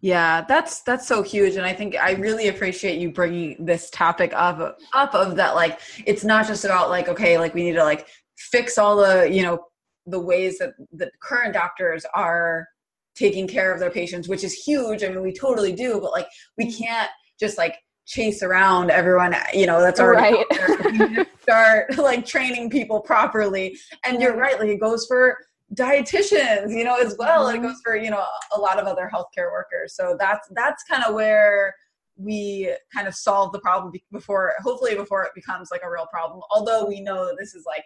yeah, 0.00 0.44
that's 0.48 0.82
that's 0.82 1.06
so 1.06 1.22
huge, 1.22 1.56
and 1.56 1.66
I 1.66 1.74
think 1.74 1.96
I 1.96 2.12
really 2.12 2.48
appreciate 2.48 2.98
you 2.98 3.12
bringing 3.12 3.64
this 3.64 3.90
topic 3.90 4.32
up 4.34 4.78
up 4.94 5.14
of 5.14 5.36
that. 5.36 5.54
Like, 5.54 5.78
it's 6.06 6.24
not 6.24 6.46
just 6.46 6.64
about 6.64 6.88
like 6.88 7.08
okay, 7.08 7.38
like 7.38 7.54
we 7.54 7.64
need 7.64 7.74
to 7.74 7.84
like 7.84 8.06
fix 8.36 8.78
all 8.78 8.96
the 8.96 9.30
you 9.30 9.42
know 9.42 9.60
the 10.06 10.18
ways 10.18 10.58
that 10.58 10.72
the 10.92 11.10
current 11.22 11.52
doctors 11.52 12.06
are 12.14 12.66
taking 13.14 13.46
care 13.46 13.72
of 13.72 13.80
their 13.80 13.90
patients 13.90 14.28
which 14.28 14.42
is 14.42 14.54
huge 14.54 15.04
i 15.04 15.08
mean 15.08 15.22
we 15.22 15.32
totally 15.32 15.72
do 15.72 16.00
but 16.00 16.10
like 16.10 16.26
we 16.56 16.72
can't 16.72 17.10
just 17.38 17.58
like 17.58 17.76
chase 18.06 18.42
around 18.42 18.90
everyone 18.90 19.34
you 19.52 19.66
know 19.66 19.80
that's 19.80 20.00
already 20.00 20.42
right. 20.50 21.26
start 21.42 21.96
like 21.98 22.24
training 22.24 22.70
people 22.70 23.00
properly 23.00 23.76
and 24.04 24.22
you're 24.22 24.36
right 24.36 24.58
like 24.58 24.68
it 24.68 24.80
goes 24.80 25.06
for 25.06 25.36
dietitians 25.74 26.70
you 26.76 26.84
know 26.84 26.96
as 26.96 27.16
well. 27.18 27.46
Mm-hmm. 27.46 27.64
it 27.64 27.68
goes 27.68 27.80
for 27.84 27.96
you 27.96 28.10
know 28.10 28.24
a 28.56 28.60
lot 28.60 28.78
of 28.78 28.86
other 28.86 29.10
healthcare 29.12 29.50
workers. 29.52 29.94
So 29.94 30.16
that's 30.18 30.48
that's 30.54 30.82
kind 30.84 31.04
of 31.04 31.14
where 31.14 31.74
we 32.16 32.70
kind 32.94 33.08
of 33.08 33.14
solve 33.14 33.52
the 33.52 33.60
problem 33.60 33.92
before 34.12 34.52
hopefully 34.62 34.94
before 34.94 35.22
it 35.24 35.32
becomes 35.34 35.70
like 35.70 35.80
a 35.82 35.90
real 35.90 36.06
problem 36.10 36.42
although 36.50 36.84
we 36.84 37.00
know 37.00 37.26
that 37.26 37.36
this 37.38 37.54
is 37.54 37.64
like 37.66 37.82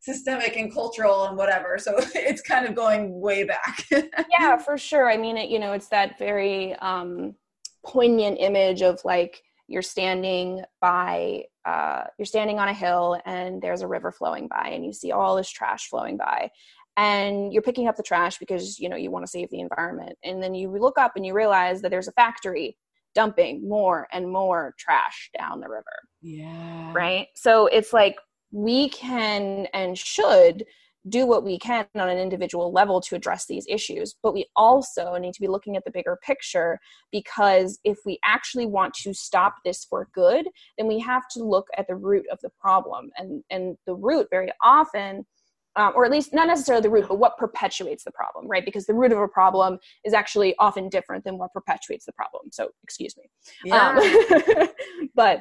systemic 0.00 0.56
and 0.56 0.72
cultural 0.72 1.24
and 1.24 1.36
whatever 1.36 1.76
so 1.76 1.92
it's 2.14 2.40
kind 2.40 2.66
of 2.66 2.74
going 2.74 3.20
way 3.20 3.44
back. 3.44 3.84
Yeah 4.38 4.56
for 4.56 4.78
sure. 4.78 5.10
I 5.10 5.16
mean 5.16 5.36
it 5.36 5.50
you 5.50 5.58
know 5.58 5.72
it's 5.72 5.88
that 5.88 6.18
very 6.18 6.74
um 6.76 7.34
poignant 7.84 8.38
image 8.40 8.82
of 8.82 9.00
like 9.04 9.42
you're 9.68 9.82
standing 9.82 10.62
by 10.80 11.44
uh, 11.64 12.04
you're 12.18 12.26
standing 12.26 12.58
on 12.58 12.68
a 12.68 12.74
hill 12.74 13.18
and 13.24 13.62
there's 13.62 13.80
a 13.80 13.86
river 13.86 14.12
flowing 14.12 14.48
by 14.48 14.68
and 14.72 14.84
you 14.84 14.92
see 14.92 15.12
all 15.12 15.34
this 15.34 15.48
trash 15.48 15.88
flowing 15.88 16.18
by 16.18 16.50
and 16.96 17.52
you're 17.52 17.62
picking 17.62 17.88
up 17.88 17.96
the 17.96 18.02
trash 18.02 18.38
because 18.38 18.78
you 18.78 18.88
know 18.88 18.96
you 18.96 19.10
want 19.10 19.24
to 19.24 19.30
save 19.30 19.50
the 19.50 19.60
environment. 19.60 20.16
And 20.22 20.42
then 20.42 20.54
you 20.54 20.70
look 20.70 20.98
up 20.98 21.12
and 21.16 21.26
you 21.26 21.34
realize 21.34 21.82
that 21.82 21.90
there's 21.90 22.08
a 22.08 22.12
factory 22.12 22.76
dumping 23.14 23.68
more 23.68 24.08
and 24.12 24.30
more 24.30 24.74
trash 24.78 25.30
down 25.38 25.60
the 25.60 25.68
river. 25.68 25.84
Yeah. 26.20 26.92
Right? 26.92 27.28
So 27.34 27.66
it's 27.66 27.92
like 27.92 28.16
we 28.52 28.88
can 28.88 29.66
and 29.72 29.96
should 29.96 30.64
do 31.08 31.26
what 31.26 31.44
we 31.44 31.58
can 31.58 31.86
on 31.96 32.08
an 32.08 32.18
individual 32.18 32.72
level 32.72 32.98
to 32.98 33.14
address 33.14 33.44
these 33.46 33.66
issues 33.68 34.14
but 34.22 34.32
we 34.32 34.46
also 34.56 35.16
need 35.16 35.34
to 35.34 35.40
be 35.40 35.48
looking 35.48 35.76
at 35.76 35.84
the 35.84 35.90
bigger 35.90 36.18
picture 36.24 36.78
because 37.12 37.78
if 37.84 37.98
we 38.06 38.18
actually 38.24 38.64
want 38.64 38.94
to 38.94 39.12
stop 39.12 39.56
this 39.66 39.84
for 39.84 40.08
good 40.14 40.48
then 40.78 40.86
we 40.86 40.98
have 40.98 41.28
to 41.30 41.42
look 41.42 41.66
at 41.76 41.86
the 41.88 41.94
root 41.94 42.24
of 42.32 42.38
the 42.42 42.50
problem. 42.58 43.10
And 43.18 43.42
and 43.50 43.76
the 43.86 43.94
root 43.94 44.28
very 44.30 44.50
often 44.62 45.26
um, 45.76 45.92
or 45.94 46.04
at 46.04 46.10
least 46.10 46.32
not 46.32 46.46
necessarily 46.46 46.82
the 46.82 46.90
root, 46.90 47.06
but 47.08 47.18
what 47.18 47.36
perpetuates 47.36 48.04
the 48.04 48.12
problem, 48.12 48.46
right? 48.46 48.64
Because 48.64 48.86
the 48.86 48.94
root 48.94 49.12
of 49.12 49.18
a 49.18 49.28
problem 49.28 49.78
is 50.04 50.14
actually 50.14 50.54
often 50.58 50.88
different 50.88 51.24
than 51.24 51.38
what 51.38 51.52
perpetuates 51.52 52.04
the 52.04 52.12
problem. 52.12 52.50
So, 52.52 52.70
excuse 52.82 53.16
me. 53.16 53.24
Yeah. 53.64 53.98
Um, 53.98 54.68
but 55.14 55.40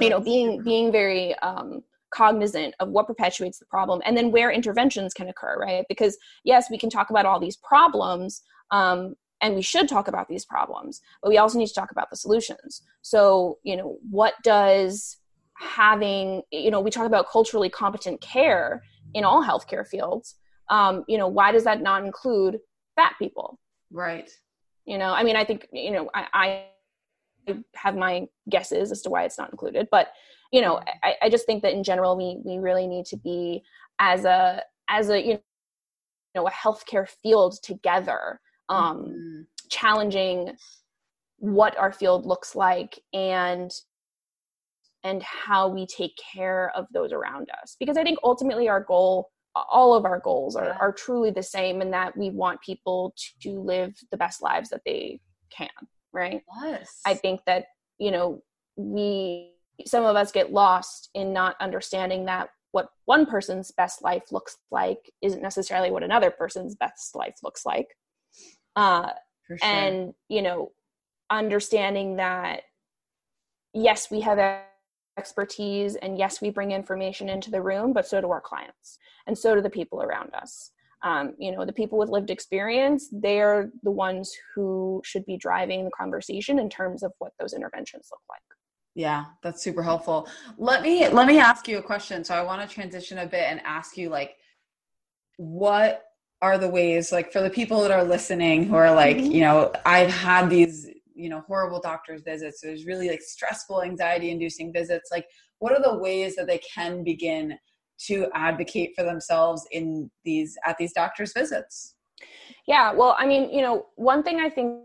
you 0.00 0.10
know, 0.10 0.20
being 0.20 0.62
being 0.62 0.92
very 0.92 1.34
um, 1.36 1.82
cognizant 2.10 2.74
of 2.80 2.88
what 2.90 3.06
perpetuates 3.06 3.58
the 3.58 3.66
problem, 3.66 4.00
and 4.04 4.16
then 4.16 4.30
where 4.30 4.50
interventions 4.50 5.14
can 5.14 5.28
occur, 5.28 5.56
right? 5.58 5.84
Because 5.88 6.16
yes, 6.44 6.70
we 6.70 6.78
can 6.78 6.90
talk 6.90 7.10
about 7.10 7.26
all 7.26 7.40
these 7.40 7.56
problems, 7.56 8.42
um, 8.70 9.14
and 9.40 9.54
we 9.54 9.62
should 9.62 9.88
talk 9.88 10.08
about 10.08 10.28
these 10.28 10.44
problems, 10.44 11.00
but 11.22 11.30
we 11.30 11.38
also 11.38 11.58
need 11.58 11.68
to 11.68 11.74
talk 11.74 11.90
about 11.90 12.10
the 12.10 12.16
solutions. 12.16 12.82
So, 13.02 13.58
you 13.62 13.76
know, 13.76 13.98
what 14.10 14.34
does 14.42 15.16
having, 15.58 16.42
you 16.52 16.70
know, 16.70 16.80
we 16.80 16.90
talk 16.90 17.06
about 17.06 17.28
culturally 17.28 17.68
competent 17.68 18.20
care 18.20 18.82
in 19.14 19.24
all 19.24 19.44
healthcare 19.44 19.86
fields 19.86 20.36
um, 20.70 21.04
you 21.08 21.18
know 21.18 21.28
why 21.28 21.52
does 21.52 21.64
that 21.64 21.80
not 21.80 22.04
include 22.04 22.58
fat 22.96 23.14
people 23.18 23.58
right 23.90 24.30
you 24.84 24.98
know 24.98 25.12
i 25.12 25.22
mean 25.22 25.36
i 25.36 25.44
think 25.44 25.66
you 25.72 25.90
know 25.90 26.10
i, 26.14 26.26
I 26.34 27.54
have 27.74 27.96
my 27.96 28.26
guesses 28.50 28.92
as 28.92 29.02
to 29.02 29.10
why 29.10 29.24
it's 29.24 29.38
not 29.38 29.50
included 29.50 29.88
but 29.90 30.08
you 30.52 30.60
know 30.60 30.80
I, 31.02 31.14
I 31.22 31.30
just 31.30 31.46
think 31.46 31.62
that 31.62 31.72
in 31.72 31.82
general 31.82 32.16
we 32.16 32.40
we 32.44 32.58
really 32.58 32.86
need 32.86 33.06
to 33.06 33.16
be 33.16 33.62
as 33.98 34.24
a 34.24 34.62
as 34.88 35.08
a 35.10 35.20
you 35.20 35.40
know 36.34 36.46
a 36.46 36.50
healthcare 36.50 37.08
field 37.08 37.58
together 37.62 38.40
um 38.68 38.98
mm-hmm. 38.98 39.40
challenging 39.70 40.56
what 41.38 41.78
our 41.78 41.92
field 41.92 42.26
looks 42.26 42.54
like 42.54 43.00
and 43.12 43.70
and 45.04 45.22
how 45.22 45.68
we 45.68 45.86
take 45.86 46.12
care 46.32 46.70
of 46.74 46.86
those 46.92 47.12
around 47.12 47.48
us 47.62 47.76
because 47.78 47.96
i 47.96 48.02
think 48.02 48.18
ultimately 48.22 48.68
our 48.68 48.82
goal 48.82 49.30
all 49.70 49.94
of 49.94 50.04
our 50.04 50.20
goals 50.20 50.54
are, 50.54 50.76
are 50.80 50.92
truly 50.92 51.30
the 51.30 51.42
same 51.42 51.80
in 51.82 51.90
that 51.90 52.16
we 52.16 52.30
want 52.30 52.60
people 52.60 53.14
to 53.40 53.60
live 53.60 53.92
the 54.10 54.16
best 54.16 54.42
lives 54.42 54.68
that 54.68 54.82
they 54.84 55.20
can 55.50 55.68
right 56.12 56.42
yes. 56.64 57.00
i 57.06 57.14
think 57.14 57.40
that 57.46 57.66
you 57.98 58.10
know 58.10 58.42
we 58.76 59.52
some 59.86 60.04
of 60.04 60.16
us 60.16 60.32
get 60.32 60.52
lost 60.52 61.10
in 61.14 61.32
not 61.32 61.56
understanding 61.60 62.24
that 62.24 62.48
what 62.72 62.88
one 63.06 63.26
person's 63.26 63.70
best 63.72 64.02
life 64.02 64.24
looks 64.30 64.56
like 64.70 65.10
isn't 65.22 65.42
necessarily 65.42 65.90
what 65.90 66.02
another 66.02 66.30
person's 66.30 66.74
best 66.74 67.14
life 67.14 67.36
looks 67.42 67.64
like 67.64 67.86
uh, 68.76 69.10
sure. 69.46 69.58
and 69.62 70.12
you 70.28 70.42
know 70.42 70.72
understanding 71.30 72.16
that 72.16 72.62
yes 73.74 74.10
we 74.10 74.20
have 74.20 74.38
expertise 75.18 75.96
and 75.96 76.18
yes 76.18 76.40
we 76.40 76.50
bring 76.50 76.70
information 76.72 77.28
into 77.28 77.50
the 77.50 77.60
room 77.60 77.92
but 77.92 78.06
so 78.06 78.20
do 78.20 78.30
our 78.30 78.40
clients 78.40 78.98
and 79.26 79.36
so 79.36 79.54
do 79.54 79.60
the 79.60 79.70
people 79.70 80.02
around 80.02 80.32
us. 80.34 80.70
Um, 81.02 81.34
you 81.38 81.52
know 81.52 81.64
the 81.64 81.72
people 81.72 81.96
with 81.98 82.08
lived 82.08 82.30
experience 82.30 83.08
they're 83.12 83.70
the 83.84 83.90
ones 83.90 84.34
who 84.54 85.00
should 85.04 85.24
be 85.26 85.36
driving 85.36 85.84
the 85.84 85.92
conversation 85.92 86.58
in 86.58 86.68
terms 86.68 87.04
of 87.04 87.12
what 87.18 87.32
those 87.38 87.52
interventions 87.52 88.08
look 88.10 88.22
like. 88.28 88.42
Yeah 88.94 89.26
that's 89.42 89.62
super 89.62 89.82
helpful. 89.82 90.28
Let 90.56 90.82
me 90.82 91.08
let 91.08 91.26
me 91.26 91.38
ask 91.38 91.68
you 91.68 91.78
a 91.78 91.82
question. 91.82 92.24
So 92.24 92.34
i 92.34 92.42
want 92.42 92.60
to 92.66 92.74
transition 92.74 93.18
a 93.18 93.26
bit 93.26 93.44
and 93.50 93.60
ask 93.64 93.96
you 93.96 94.08
like 94.08 94.36
what 95.36 96.04
are 96.40 96.58
the 96.58 96.68
ways 96.68 97.10
like 97.10 97.32
for 97.32 97.40
the 97.40 97.50
people 97.50 97.80
that 97.82 97.90
are 97.90 98.04
listening 98.04 98.64
who 98.64 98.76
are 98.76 98.94
like 98.94 99.16
mm-hmm. 99.16 99.32
you 99.32 99.40
know 99.40 99.72
i've 99.84 100.10
had 100.10 100.48
these 100.48 100.88
you 101.18 101.28
know 101.28 101.42
horrible 101.46 101.80
doctor's 101.80 102.22
visits. 102.22 102.60
There's 102.62 102.86
really 102.86 103.08
like 103.08 103.22
stressful 103.22 103.82
anxiety 103.82 104.30
inducing 104.30 104.72
visits. 104.72 105.10
Like 105.10 105.26
what 105.58 105.72
are 105.72 105.82
the 105.82 105.98
ways 105.98 106.36
that 106.36 106.46
they 106.46 106.58
can 106.58 107.04
begin 107.04 107.58
to 108.06 108.28
advocate 108.34 108.92
for 108.94 109.02
themselves 109.02 109.66
in 109.72 110.10
these 110.24 110.56
at 110.64 110.78
these 110.78 110.92
doctor's 110.92 111.32
visits? 111.32 111.94
Yeah 112.66 112.92
well 112.92 113.16
i 113.18 113.26
mean 113.26 113.50
you 113.50 113.62
know 113.62 113.86
one 113.96 114.22
thing 114.22 114.40
i 114.40 114.48
think 114.48 114.82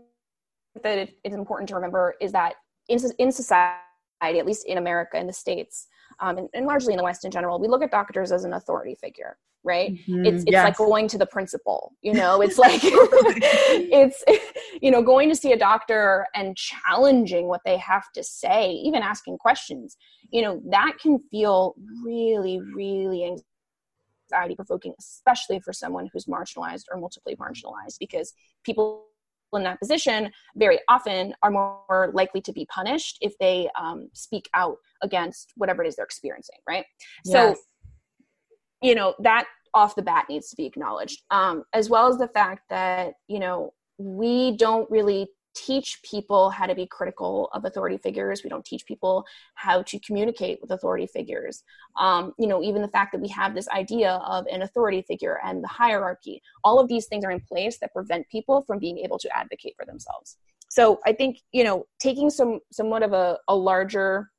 that 0.82 0.98
it, 0.98 1.18
it's 1.24 1.34
important 1.34 1.68
to 1.68 1.74
remember 1.74 2.14
is 2.20 2.32
that 2.32 2.54
in, 2.88 2.98
in 3.18 3.30
society 3.30 3.78
at 4.22 4.46
least 4.46 4.66
in 4.66 4.78
america 4.78 5.18
in 5.18 5.26
the 5.26 5.32
states 5.32 5.86
um, 6.20 6.38
and, 6.38 6.48
and 6.54 6.66
largely 6.66 6.92
in 6.92 6.96
the 6.96 7.04
west 7.04 7.24
in 7.24 7.30
general 7.30 7.58
we 7.60 7.68
look 7.68 7.82
at 7.82 7.90
doctors 7.90 8.32
as 8.32 8.44
an 8.44 8.54
authority 8.54 8.94
figure 8.94 9.36
right 9.64 9.92
mm-hmm. 9.92 10.24
it's 10.24 10.42
it's 10.42 10.52
yes. 10.52 10.64
like 10.64 10.76
going 10.76 11.08
to 11.08 11.18
the 11.18 11.26
principal 11.26 11.92
you 12.02 12.12
know 12.20 12.40
it's 12.40 12.58
like 12.58 12.80
it's 12.84 14.22
you 14.80 14.90
know 14.90 15.02
going 15.02 15.28
to 15.28 15.34
see 15.34 15.52
a 15.52 15.58
doctor 15.58 16.26
and 16.34 16.56
challenging 16.56 17.48
what 17.48 17.60
they 17.64 17.76
have 17.78 18.04
to 18.12 18.22
say 18.22 18.70
even 18.70 19.02
asking 19.02 19.38
questions 19.38 19.96
you 20.30 20.42
know 20.42 20.60
that 20.70 20.92
can 21.00 21.18
feel 21.30 21.74
really 22.04 22.60
really 22.74 23.24
anxiety 23.24 24.54
provoking 24.54 24.94
especially 24.98 25.58
for 25.60 25.72
someone 25.72 26.08
who's 26.12 26.26
marginalized 26.26 26.84
or 26.92 27.00
multiply 27.00 27.32
marginalized 27.34 27.98
because 27.98 28.32
people 28.64 29.06
in 29.52 29.62
that 29.62 29.78
position 29.78 30.30
very 30.56 30.80
often 30.88 31.32
are 31.42 31.50
more 31.50 32.10
likely 32.12 32.40
to 32.40 32.52
be 32.52 32.66
punished 32.66 33.18
if 33.20 33.38
they 33.38 33.68
um, 33.78 34.08
speak 34.12 34.48
out 34.54 34.76
against 35.02 35.52
whatever 35.56 35.84
it 35.84 35.86
is 35.86 35.96
they're 35.96 36.04
experiencing 36.04 36.56
right 36.68 36.84
yes. 37.24 37.56
so 37.56 37.62
you 38.84 38.94
know 38.94 39.14
that 39.20 39.46
off 39.72 39.96
the 39.96 40.02
bat 40.02 40.26
needs 40.28 40.50
to 40.50 40.56
be 40.56 40.66
acknowledged. 40.66 41.22
Um, 41.30 41.64
as 41.72 41.90
well 41.90 42.06
as 42.06 42.18
the 42.18 42.28
fact 42.28 42.62
that 42.70 43.14
you 43.26 43.40
know 43.40 43.72
we 43.98 44.56
don't 44.56 44.88
really 44.90 45.28
teach 45.56 46.00
people 46.02 46.50
how 46.50 46.66
to 46.66 46.74
be 46.74 46.84
critical 46.84 47.48
of 47.52 47.64
authority 47.64 47.96
figures. 47.96 48.42
We 48.42 48.50
don't 48.50 48.64
teach 48.64 48.84
people 48.86 49.24
how 49.54 49.82
to 49.82 50.00
communicate 50.00 50.58
with 50.60 50.72
authority 50.72 51.06
figures. 51.06 51.62
Um, 51.98 52.32
you 52.38 52.46
know 52.46 52.62
even 52.62 52.82
the 52.82 52.88
fact 52.88 53.12
that 53.12 53.22
we 53.22 53.28
have 53.28 53.54
this 53.54 53.68
idea 53.68 54.20
of 54.26 54.46
an 54.52 54.62
authority 54.62 55.02
figure 55.02 55.40
and 55.44 55.64
the 55.64 55.68
hierarchy 55.68 56.42
all 56.62 56.78
of 56.78 56.88
these 56.88 57.06
things 57.06 57.24
are 57.24 57.30
in 57.30 57.40
place 57.40 57.78
that 57.78 57.92
prevent 57.92 58.28
people 58.28 58.62
from 58.66 58.78
being 58.78 58.98
able 58.98 59.18
to 59.18 59.36
advocate 59.36 59.74
for 59.78 59.86
themselves. 59.86 60.36
So 60.68 61.00
i 61.06 61.12
think 61.12 61.38
you 61.52 61.64
know 61.64 61.86
taking 62.00 62.28
some 62.30 62.60
somewhat 62.70 63.02
of 63.02 63.12
a, 63.12 63.38
a 63.48 63.54
larger 63.54 64.30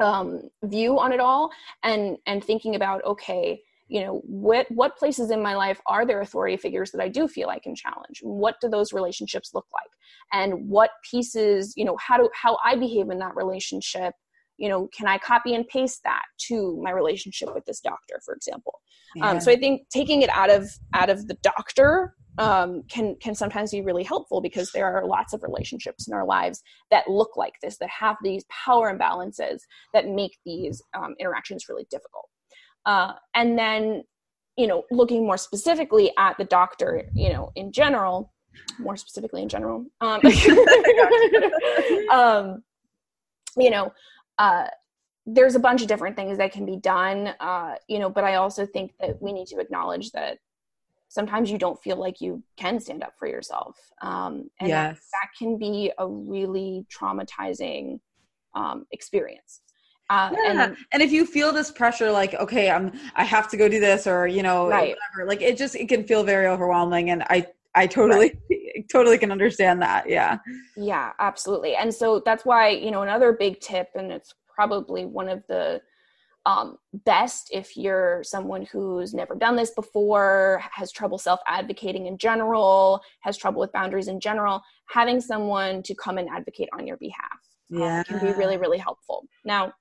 um, 0.00 0.42
view 0.64 0.98
on 0.98 1.12
it 1.12 1.20
all 1.20 1.50
and 1.82 2.16
and 2.26 2.42
thinking 2.42 2.74
about 2.74 3.04
okay 3.04 3.60
you 3.88 4.00
know 4.00 4.20
what 4.24 4.66
what 4.70 4.96
places 4.96 5.30
in 5.30 5.42
my 5.42 5.54
life 5.54 5.80
are 5.86 6.06
there 6.06 6.20
authority 6.20 6.56
figures 6.56 6.90
that 6.90 7.00
i 7.00 7.08
do 7.08 7.28
feel 7.28 7.48
i 7.48 7.58
can 7.58 7.74
challenge? 7.74 8.20
What 8.22 8.56
do 8.60 8.68
those 8.68 8.92
relationships 8.92 9.50
look 9.54 9.66
like? 9.72 9.90
And 10.32 10.68
what 10.68 10.90
pieces 11.08 11.74
you 11.76 11.84
know 11.84 11.96
how 11.98 12.16
do 12.16 12.28
how 12.34 12.58
i 12.64 12.74
behave 12.76 13.10
in 13.10 13.18
that 13.18 13.36
relationship 13.36 14.14
you 14.56 14.68
know 14.68 14.88
can 14.96 15.06
i 15.06 15.18
copy 15.18 15.54
and 15.54 15.66
paste 15.68 16.00
that 16.04 16.24
to 16.48 16.80
my 16.82 16.90
relationship 16.90 17.54
with 17.54 17.64
this 17.66 17.80
doctor 17.80 18.20
for 18.24 18.34
example? 18.34 18.80
Yeah. 19.14 19.30
um, 19.30 19.40
so 19.40 19.52
i 19.52 19.56
think 19.56 19.82
taking 19.90 20.22
it 20.22 20.30
out 20.30 20.50
of 20.50 20.68
out 20.94 21.10
of 21.10 21.28
the 21.28 21.34
doctor 21.42 22.14
um, 22.38 22.82
can 22.90 23.16
can 23.20 23.34
sometimes 23.34 23.70
be 23.70 23.80
really 23.80 24.02
helpful 24.02 24.40
because 24.40 24.72
there 24.72 24.86
are 24.86 25.06
lots 25.06 25.32
of 25.32 25.42
relationships 25.42 26.08
in 26.08 26.14
our 26.14 26.26
lives 26.26 26.62
that 26.90 27.08
look 27.08 27.36
like 27.36 27.54
this 27.62 27.78
that 27.78 27.88
have 27.88 28.16
these 28.22 28.44
power 28.50 28.96
imbalances 28.96 29.60
that 29.92 30.08
make 30.08 30.38
these 30.44 30.82
um, 30.94 31.14
interactions 31.18 31.68
really 31.68 31.86
difficult. 31.90 32.28
Uh, 32.86 33.12
and 33.34 33.58
then 33.58 34.02
you 34.56 34.66
know 34.66 34.84
looking 34.90 35.24
more 35.26 35.36
specifically 35.36 36.12
at 36.18 36.36
the 36.38 36.44
doctor 36.44 37.02
you 37.14 37.32
know 37.32 37.50
in 37.56 37.72
general 37.72 38.32
more 38.78 38.96
specifically 38.96 39.42
in 39.42 39.48
general 39.48 39.84
um, 40.00 40.20
um 42.12 42.62
you 43.56 43.70
know 43.70 43.92
uh 44.38 44.66
there's 45.26 45.54
a 45.54 45.60
bunch 45.60 45.80
of 45.82 45.88
different 45.88 46.16
things 46.16 46.38
that 46.38 46.52
can 46.52 46.66
be 46.66 46.76
done 46.76 47.34
uh 47.40 47.74
you 47.88 47.98
know 47.98 48.08
but 48.08 48.24
i 48.24 48.34
also 48.36 48.64
think 48.66 48.92
that 49.00 49.20
we 49.20 49.32
need 49.32 49.46
to 49.46 49.58
acknowledge 49.58 50.10
that 50.12 50.38
sometimes 51.14 51.48
you 51.48 51.58
don't 51.58 51.80
feel 51.80 51.96
like 51.96 52.20
you 52.20 52.42
can 52.56 52.80
stand 52.80 53.02
up 53.04 53.14
for 53.18 53.28
yourself 53.28 53.76
um 54.02 54.50
and 54.58 54.68
yes. 54.68 54.94
that, 54.94 55.00
that 55.12 55.28
can 55.38 55.56
be 55.56 55.92
a 55.98 56.06
really 56.06 56.84
traumatizing 56.92 58.00
um 58.54 58.84
experience 58.90 59.60
uh, 60.10 60.30
yeah. 60.32 60.64
and, 60.64 60.76
and 60.92 61.02
if 61.02 61.12
you 61.12 61.24
feel 61.24 61.50
this 61.50 61.70
pressure, 61.70 62.12
like, 62.12 62.34
okay, 62.34 62.70
I'm, 62.70 62.92
I 63.14 63.24
have 63.24 63.48
to 63.48 63.56
go 63.56 63.70
do 63.70 63.80
this 63.80 64.06
or, 64.06 64.26
you 64.26 64.42
know, 64.42 64.68
right. 64.68 64.94
whatever, 64.94 65.26
like 65.26 65.40
it 65.40 65.56
just, 65.56 65.74
it 65.76 65.88
can 65.88 66.04
feel 66.04 66.22
very 66.22 66.46
overwhelming. 66.46 67.08
And 67.08 67.22
I, 67.30 67.46
I 67.74 67.86
totally, 67.86 68.38
right. 68.50 68.84
totally 68.92 69.16
can 69.16 69.32
understand 69.32 69.80
that. 69.80 70.06
Yeah. 70.06 70.38
Yeah, 70.76 71.12
absolutely. 71.20 71.74
And 71.76 71.92
so 71.92 72.20
that's 72.22 72.44
why, 72.44 72.68
you 72.68 72.90
know, 72.90 73.00
another 73.00 73.32
big 73.32 73.60
tip, 73.60 73.88
and 73.94 74.12
it's 74.12 74.34
probably 74.54 75.06
one 75.06 75.30
of 75.30 75.42
the 75.48 75.80
um, 76.46 76.76
best 76.92 77.50
if 77.52 77.76
you're 77.76 78.22
someone 78.22 78.66
who's 78.70 79.14
never 79.14 79.34
done 79.34 79.56
this 79.56 79.70
before, 79.70 80.62
has 80.72 80.92
trouble 80.92 81.18
self 81.18 81.40
advocating 81.46 82.06
in 82.06 82.18
general, 82.18 83.00
has 83.20 83.36
trouble 83.36 83.60
with 83.60 83.72
boundaries 83.72 84.08
in 84.08 84.20
general, 84.20 84.62
having 84.86 85.20
someone 85.20 85.82
to 85.84 85.94
come 85.94 86.18
and 86.18 86.28
advocate 86.28 86.68
on 86.72 86.86
your 86.86 86.98
behalf 86.98 87.40
yeah. 87.70 88.00
Um, 88.00 88.04
can 88.04 88.20
be 88.20 88.38
really, 88.38 88.58
really 88.58 88.78
helpful. 88.78 89.26
Now, 89.44 89.72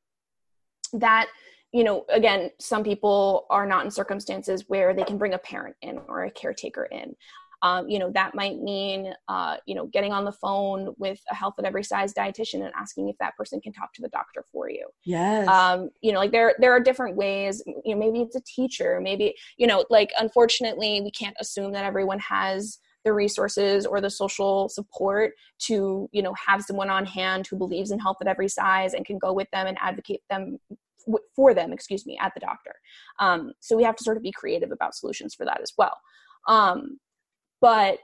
that 0.93 1.27
you 1.71 1.83
know 1.83 2.05
again 2.09 2.51
some 2.59 2.83
people 2.83 3.47
are 3.49 3.65
not 3.65 3.83
in 3.83 3.91
circumstances 3.91 4.65
where 4.67 4.93
they 4.93 5.03
can 5.03 5.17
bring 5.17 5.33
a 5.33 5.39
parent 5.39 5.75
in 5.81 5.99
or 6.07 6.23
a 6.23 6.31
caretaker 6.31 6.85
in 6.85 7.15
um, 7.63 7.87
you 7.89 7.97
know 7.97 8.11
that 8.11 8.35
might 8.35 8.61
mean 8.61 9.13
uh, 9.29 9.57
you 9.65 9.73
know 9.73 9.87
getting 9.87 10.11
on 10.11 10.25
the 10.25 10.31
phone 10.31 10.93
with 10.97 11.19
a 11.31 11.35
health 11.35 11.55
at 11.57 11.65
every 11.65 11.83
size 11.83 12.13
dietitian 12.13 12.63
and 12.63 12.73
asking 12.75 13.09
if 13.09 13.17
that 13.19 13.35
person 13.35 13.59
can 13.61 13.73
talk 13.73 13.93
to 13.93 14.01
the 14.01 14.09
doctor 14.09 14.43
for 14.51 14.69
you. 14.69 14.85
Yes. 15.05 15.47
Um, 15.47 15.89
you 16.01 16.11
know 16.11 16.19
like 16.19 16.31
there 16.31 16.53
there 16.59 16.71
are 16.71 16.79
different 16.79 17.15
ways 17.15 17.63
you 17.65 17.95
know 17.95 17.97
maybe 17.97 18.21
it's 18.21 18.35
a 18.35 18.41
teacher 18.41 18.99
maybe 19.01 19.33
you 19.57 19.65
know 19.65 19.85
like 19.89 20.11
unfortunately 20.19 21.01
we 21.01 21.09
can't 21.09 21.35
assume 21.39 21.71
that 21.71 21.85
everyone 21.85 22.19
has 22.19 22.79
the 23.05 23.13
resources 23.13 23.85
or 23.85 23.99
the 23.99 24.09
social 24.09 24.69
support 24.69 25.33
to 25.59 26.09
you 26.11 26.21
know 26.21 26.33
have 26.33 26.61
someone 26.61 26.89
on 26.89 27.05
hand 27.05 27.47
who 27.47 27.57
believes 27.57 27.91
in 27.91 27.99
health 27.99 28.17
at 28.21 28.27
every 28.27 28.47
size 28.47 28.93
and 28.93 29.05
can 29.05 29.17
go 29.17 29.33
with 29.33 29.49
them 29.51 29.67
and 29.67 29.77
advocate 29.81 30.21
them 30.29 30.57
for 31.35 31.53
them 31.53 31.73
excuse 31.73 32.05
me 32.05 32.17
at 32.21 32.33
the 32.33 32.39
doctor. 32.39 32.75
Um, 33.19 33.53
so 33.59 33.75
we 33.75 33.83
have 33.83 33.95
to 33.97 34.03
sort 34.03 34.17
of 34.17 34.23
be 34.23 34.31
creative 34.31 34.71
about 34.71 34.95
solutions 34.95 35.33
for 35.33 35.45
that 35.45 35.61
as 35.61 35.73
well. 35.77 35.97
Um, 36.47 36.99
but 37.63 37.97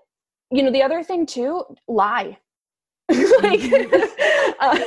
you 0.51 0.63
know 0.63 0.71
the 0.71 0.81
other 0.81 1.03
thing 1.03 1.27
too 1.27 1.63
lie 1.87 2.37
like, 3.41 3.61
uh, 4.59 4.79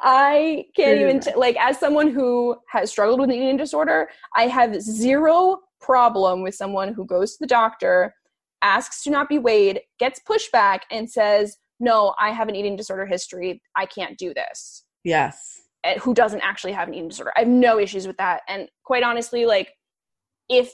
I 0.00 0.64
can't 0.74 0.98
even 0.98 1.20
t- 1.20 1.34
like 1.36 1.56
as 1.58 1.78
someone 1.78 2.10
who 2.10 2.56
has 2.70 2.90
struggled 2.90 3.20
with 3.20 3.28
an 3.28 3.36
eating 3.36 3.58
disorder, 3.58 4.08
I 4.34 4.46
have 4.46 4.80
zero 4.80 5.58
problem 5.78 6.42
with 6.42 6.54
someone 6.54 6.94
who 6.94 7.04
goes 7.04 7.32
to 7.32 7.38
the 7.40 7.46
doctor 7.46 8.14
asks 8.62 9.02
to 9.02 9.10
not 9.10 9.28
be 9.28 9.38
weighed, 9.38 9.82
gets 9.98 10.20
pushback, 10.26 10.80
and 10.90 11.10
says, 11.10 11.58
No, 11.80 12.14
I 12.18 12.30
have 12.30 12.48
an 12.48 12.56
eating 12.56 12.76
disorder 12.76 13.04
history. 13.04 13.60
I 13.76 13.84
can't 13.84 14.16
do 14.16 14.32
this. 14.32 14.84
Yes. 15.04 15.60
Who 16.00 16.14
doesn't 16.14 16.40
actually 16.40 16.72
have 16.72 16.88
an 16.88 16.94
eating 16.94 17.08
disorder. 17.08 17.32
I 17.36 17.40
have 17.40 17.48
no 17.48 17.78
issues 17.78 18.06
with 18.06 18.16
that. 18.16 18.40
And 18.48 18.68
quite 18.84 19.02
honestly, 19.02 19.44
like, 19.44 19.74
if 20.48 20.72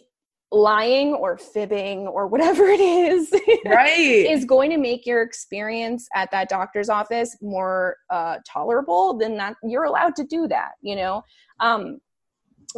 lying 0.53 1.15
or 1.15 1.39
fibbing 1.39 2.07
or 2.07 2.27
whatever 2.27 2.65
it 2.69 2.81
is 2.81 3.33
right 3.67 3.99
is 3.99 4.45
going 4.45 4.71
to 4.71 4.77
make 4.77 5.07
your 5.07 5.23
experience 5.23 6.07
at 6.15 6.31
that 6.31 6.49
doctor's 6.49 6.89
office 6.89 7.37
more 7.41 7.97
uh, 8.11 8.37
tolerable 8.47 9.17
then 9.17 9.37
that 9.37 9.57
you're 9.65 9.85
allowed 9.85 10.15
to 10.15 10.25
do 10.25 10.47
that 10.47 10.73
you 10.83 10.95
know 10.95 11.23
um, 11.61 11.99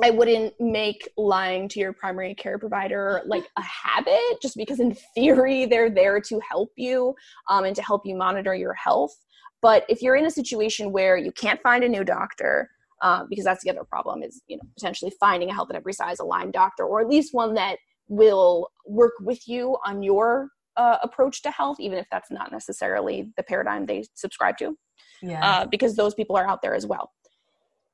I 0.02 0.10
wouldn't 0.10 0.54
make 0.58 1.08
lying 1.16 1.68
to 1.68 1.80
your 1.80 1.92
primary 1.92 2.34
care 2.34 2.58
provider 2.58 3.22
like 3.26 3.48
a 3.56 3.62
habit, 3.62 4.40
just 4.42 4.56
because 4.56 4.80
in 4.80 4.96
theory 5.14 5.66
they're 5.66 5.90
there 5.90 6.20
to 6.20 6.40
help 6.48 6.72
you 6.76 7.14
um, 7.48 7.64
and 7.64 7.76
to 7.76 7.82
help 7.82 8.02
you 8.04 8.16
monitor 8.16 8.54
your 8.54 8.74
health. 8.74 9.14
But 9.62 9.84
if 9.88 10.02
you're 10.02 10.16
in 10.16 10.26
a 10.26 10.30
situation 10.30 10.92
where 10.92 11.16
you 11.16 11.32
can't 11.32 11.62
find 11.62 11.84
a 11.84 11.88
new 11.88 12.04
doctor, 12.04 12.70
uh, 13.02 13.24
because 13.28 13.44
that's 13.44 13.62
the 13.64 13.70
other 13.70 13.84
problem 13.84 14.22
is 14.22 14.42
you 14.46 14.56
know 14.56 14.62
potentially 14.76 15.12
finding 15.20 15.50
a 15.50 15.54
health 15.54 15.70
at 15.70 15.76
every 15.76 15.92
size 15.92 16.18
aligned 16.20 16.52
doctor, 16.52 16.84
or 16.84 17.00
at 17.00 17.08
least 17.08 17.34
one 17.34 17.54
that 17.54 17.78
will 18.08 18.68
work 18.86 19.12
with 19.20 19.48
you 19.48 19.76
on 19.84 20.02
your 20.02 20.48
uh, 20.76 20.98
approach 21.02 21.42
to 21.42 21.50
health, 21.50 21.78
even 21.80 21.98
if 21.98 22.06
that's 22.10 22.30
not 22.30 22.52
necessarily 22.52 23.30
the 23.36 23.42
paradigm 23.42 23.86
they 23.86 24.04
subscribe 24.14 24.56
to. 24.58 24.76
Yeah. 25.22 25.44
Uh, 25.44 25.66
because 25.66 25.96
those 25.96 26.14
people 26.14 26.36
are 26.36 26.46
out 26.46 26.60
there 26.62 26.74
as 26.74 26.86
well. 26.86 27.10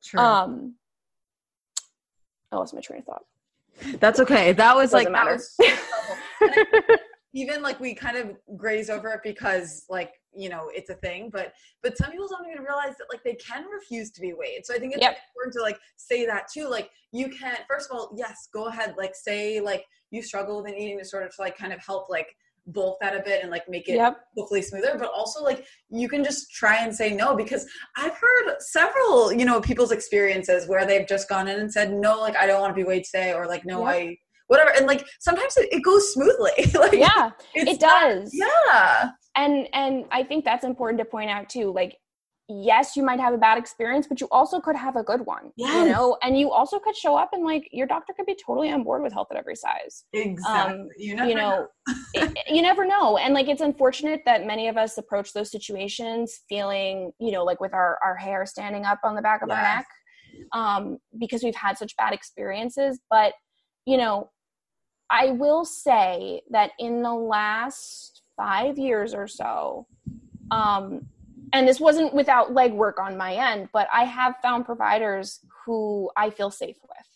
True. 0.02 0.20
Um, 0.20 0.74
I 2.50 2.56
lost 2.56 2.74
my 2.74 2.80
train 2.80 3.00
of 3.00 3.04
thought. 3.04 3.22
That's 4.00 4.20
okay. 4.20 4.52
That 4.52 4.76
was 4.76 4.92
like 4.92 5.08
that 5.08 5.26
was 5.26 5.56
even 7.32 7.62
like 7.62 7.78
we 7.80 7.94
kind 7.94 8.16
of 8.16 8.36
graze 8.56 8.90
over 8.90 9.10
it 9.10 9.20
because 9.22 9.84
like 9.88 10.14
you 10.34 10.48
know 10.48 10.70
it's 10.72 10.90
a 10.90 10.94
thing 10.94 11.30
but 11.32 11.52
but 11.82 11.96
some 11.96 12.10
people 12.10 12.28
don't 12.28 12.48
even 12.50 12.62
realize 12.62 12.96
that 12.98 13.06
like 13.10 13.22
they 13.24 13.34
can 13.34 13.64
refuse 13.66 14.10
to 14.10 14.20
be 14.20 14.32
weighed 14.32 14.64
so 14.64 14.74
i 14.74 14.78
think 14.78 14.92
it's 14.92 15.02
yep. 15.02 15.16
important 15.30 15.52
to 15.52 15.60
like 15.60 15.78
say 15.96 16.24
that 16.24 16.46
too 16.52 16.68
like 16.68 16.90
you 17.12 17.28
can 17.28 17.56
first 17.68 17.90
of 17.90 17.96
all 17.96 18.14
yes 18.16 18.48
go 18.52 18.66
ahead 18.66 18.94
like 18.96 19.14
say 19.14 19.60
like 19.60 19.84
you 20.10 20.22
struggle 20.22 20.62
with 20.62 20.72
an 20.72 20.78
eating 20.78 20.98
disorder 20.98 21.28
to 21.28 21.40
like 21.40 21.56
kind 21.56 21.72
of 21.72 21.84
help 21.84 22.08
like 22.08 22.34
bulk 22.66 22.98
that 23.00 23.16
a 23.16 23.22
bit 23.22 23.42
and 23.42 23.50
like 23.50 23.68
make 23.68 23.88
it 23.88 23.94
yep. 23.94 24.20
hopefully 24.36 24.62
smoother 24.62 24.96
but 24.98 25.10
also 25.10 25.42
like 25.42 25.64
you 25.88 26.08
can 26.08 26.22
just 26.22 26.52
try 26.52 26.84
and 26.84 26.94
say 26.94 27.12
no 27.12 27.34
because 27.34 27.66
i've 27.96 28.14
heard 28.14 28.54
several 28.60 29.32
you 29.32 29.44
know 29.44 29.60
people's 29.60 29.90
experiences 29.92 30.68
where 30.68 30.86
they've 30.86 31.08
just 31.08 31.28
gone 31.28 31.48
in 31.48 31.58
and 31.58 31.72
said 31.72 31.92
no 31.92 32.20
like 32.20 32.36
i 32.36 32.46
don't 32.46 32.60
want 32.60 32.70
to 32.70 32.80
be 32.80 32.86
weighed 32.86 33.04
today 33.04 33.32
or 33.32 33.46
like 33.46 33.64
no 33.64 33.80
yep. 33.88 33.96
i 33.96 34.16
whatever 34.50 34.72
and 34.76 34.86
like 34.86 35.06
sometimes 35.20 35.56
it, 35.56 35.68
it 35.72 35.82
goes 35.82 36.12
smoothly 36.12 36.50
like 36.78 36.92
yeah 36.92 37.30
it 37.54 37.78
does 37.78 38.32
not, 38.34 38.50
yeah 38.70 39.10
and 39.36 39.68
and 39.72 40.04
i 40.10 40.22
think 40.22 40.44
that's 40.44 40.64
important 40.64 40.98
to 40.98 41.04
point 41.04 41.30
out 41.30 41.48
too 41.48 41.72
like 41.72 41.96
yes, 42.50 42.96
you 42.96 43.02
might 43.02 43.20
have 43.20 43.32
a 43.32 43.38
bad 43.38 43.56
experience, 43.56 44.06
but 44.06 44.20
you 44.20 44.28
also 44.30 44.60
could 44.60 44.76
have 44.76 44.96
a 44.96 45.02
good 45.02 45.20
one. 45.24 45.52
Yes. 45.56 45.74
You 45.74 45.92
know, 45.92 46.16
and 46.22 46.38
you 46.38 46.50
also 46.50 46.78
could 46.78 46.96
show 46.96 47.16
up 47.16 47.30
and 47.32 47.44
like 47.44 47.68
your 47.70 47.86
doctor 47.86 48.12
could 48.12 48.26
be 48.26 48.36
totally 48.44 48.70
on 48.72 48.82
board 48.82 49.02
with 49.02 49.12
health 49.12 49.28
at 49.30 49.36
every 49.36 49.54
size. 49.54 50.04
Exactly. 50.12 50.80
Um, 50.80 50.88
you, 50.98 51.14
never 51.14 51.28
you 51.28 51.34
know, 51.36 51.68
know. 51.86 51.94
it, 52.14 52.38
you 52.48 52.62
never 52.62 52.84
know. 52.84 53.16
And 53.18 53.34
like 53.34 53.48
it's 53.48 53.60
unfortunate 53.60 54.22
that 54.26 54.46
many 54.46 54.68
of 54.68 54.76
us 54.76 54.98
approach 54.98 55.32
those 55.32 55.50
situations 55.50 56.40
feeling, 56.48 57.12
you 57.20 57.30
know, 57.30 57.44
like 57.44 57.60
with 57.60 57.72
our, 57.72 57.98
our 58.02 58.16
hair 58.16 58.44
standing 58.46 58.84
up 58.84 59.00
on 59.04 59.14
the 59.14 59.22
back 59.22 59.42
of 59.42 59.48
yes. 59.48 59.56
our 59.56 59.62
neck. 59.62 59.86
Um, 60.52 60.98
because 61.18 61.42
we've 61.42 61.56
had 61.56 61.76
such 61.76 61.96
bad 61.96 62.12
experiences. 62.12 63.00
But, 63.10 63.34
you 63.86 63.96
know, 63.96 64.30
I 65.10 65.30
will 65.30 65.64
say 65.64 66.42
that 66.50 66.70
in 66.78 67.02
the 67.02 67.14
last 67.14 68.22
five 68.36 68.78
years 68.78 69.12
or 69.12 69.26
so, 69.26 69.86
um, 70.50 71.06
and 71.52 71.66
this 71.66 71.80
wasn't 71.80 72.14
without 72.14 72.54
legwork 72.54 72.98
on 73.00 73.16
my 73.16 73.34
end, 73.34 73.68
but 73.72 73.88
I 73.92 74.04
have 74.04 74.36
found 74.40 74.64
providers 74.64 75.40
who 75.66 76.10
I 76.16 76.30
feel 76.30 76.50
safe 76.50 76.76
with. 76.82 77.06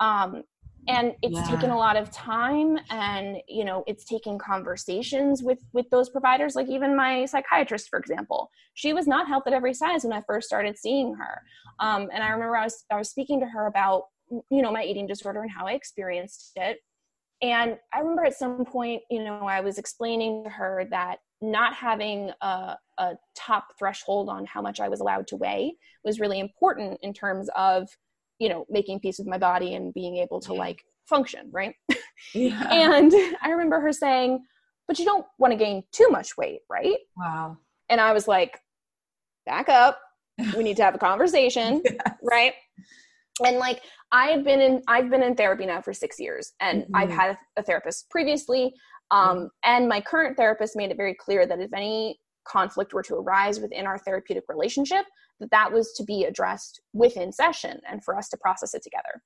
Um, 0.00 0.44
and 0.88 1.14
it's 1.22 1.36
yeah. 1.36 1.44
taken 1.44 1.70
a 1.70 1.76
lot 1.76 1.96
of 1.96 2.10
time 2.10 2.76
and 2.90 3.36
you 3.48 3.64
know 3.64 3.84
it's 3.86 4.04
taken 4.04 4.38
conversations 4.38 5.42
with 5.42 5.60
with 5.72 5.88
those 5.90 6.08
providers 6.08 6.56
like 6.56 6.68
even 6.68 6.96
my 6.96 7.24
psychiatrist 7.24 7.88
for 7.88 7.98
example 7.98 8.50
she 8.74 8.92
was 8.92 9.06
not 9.06 9.28
health 9.28 9.44
at 9.46 9.52
every 9.52 9.72
size 9.72 10.02
when 10.02 10.12
i 10.12 10.20
first 10.26 10.46
started 10.46 10.76
seeing 10.76 11.14
her 11.14 11.40
um, 11.78 12.08
and 12.12 12.22
i 12.22 12.30
remember 12.30 12.56
I 12.56 12.64
was, 12.64 12.84
I 12.90 12.96
was 12.96 13.10
speaking 13.10 13.38
to 13.40 13.46
her 13.46 13.66
about 13.66 14.06
you 14.50 14.62
know 14.62 14.72
my 14.72 14.82
eating 14.82 15.06
disorder 15.06 15.42
and 15.42 15.50
how 15.50 15.66
i 15.66 15.72
experienced 15.72 16.52
it 16.56 16.78
and 17.42 17.76
i 17.92 17.98
remember 17.98 18.24
at 18.24 18.34
some 18.34 18.64
point 18.64 19.02
you 19.10 19.22
know 19.22 19.40
i 19.46 19.60
was 19.60 19.78
explaining 19.78 20.44
to 20.44 20.50
her 20.50 20.86
that 20.90 21.18
not 21.42 21.74
having 21.74 22.30
a, 22.40 22.76
a, 22.98 23.14
top 23.34 23.76
threshold 23.76 24.28
on 24.28 24.46
how 24.46 24.62
much 24.62 24.78
I 24.78 24.88
was 24.88 25.00
allowed 25.00 25.26
to 25.28 25.36
weigh 25.36 25.74
was 26.04 26.20
really 26.20 26.38
important 26.38 27.00
in 27.02 27.12
terms 27.12 27.50
of, 27.56 27.88
you 28.38 28.48
know, 28.48 28.64
making 28.70 29.00
peace 29.00 29.18
with 29.18 29.26
my 29.26 29.38
body 29.38 29.74
and 29.74 29.92
being 29.92 30.18
able 30.18 30.40
to 30.42 30.54
like 30.54 30.84
function, 31.04 31.50
right? 31.50 31.74
Yeah. 32.32 32.68
and 32.70 33.12
I 33.42 33.50
remember 33.50 33.80
her 33.80 33.92
saying, 33.92 34.44
but 34.86 34.98
you 35.00 35.04
don't 35.04 35.26
want 35.38 35.52
to 35.52 35.56
gain 35.56 35.82
too 35.90 36.08
much 36.10 36.36
weight, 36.36 36.60
right? 36.70 36.96
Wow. 37.16 37.58
And 37.88 38.00
I 38.00 38.12
was 38.12 38.28
like, 38.28 38.60
back 39.44 39.68
up. 39.68 40.00
We 40.56 40.62
need 40.62 40.76
to 40.78 40.84
have 40.84 40.94
a 40.94 40.98
conversation, 40.98 41.82
yes. 41.84 41.98
right? 42.22 42.54
And 43.44 43.58
like 43.58 43.82
I've 44.12 44.44
been 44.44 44.60
in 44.60 44.82
I've 44.88 45.10
been 45.10 45.22
in 45.22 45.34
therapy 45.34 45.66
now 45.66 45.80
for 45.80 45.92
6 45.92 46.20
years 46.20 46.52
and 46.60 46.82
mm-hmm. 46.82 46.96
I've 46.96 47.10
had 47.10 47.38
a 47.56 47.62
therapist 47.62 48.10
previously 48.10 48.74
um, 49.12 49.50
and 49.62 49.88
my 49.88 50.00
current 50.00 50.36
therapist 50.36 50.74
made 50.74 50.90
it 50.90 50.96
very 50.96 51.14
clear 51.14 51.46
that 51.46 51.60
if 51.60 51.72
any 51.74 52.18
conflict 52.44 52.94
were 52.94 53.02
to 53.02 53.14
arise 53.14 53.60
within 53.60 53.86
our 53.86 53.98
therapeutic 53.98 54.44
relationship, 54.48 55.04
that 55.38 55.50
that 55.50 55.70
was 55.70 55.92
to 55.92 56.04
be 56.04 56.24
addressed 56.24 56.80
within 56.92 57.30
session 57.30 57.80
and 57.88 58.02
for 58.02 58.16
us 58.16 58.28
to 58.30 58.38
process 58.38 58.74
it 58.74 58.82
together. 58.82 59.22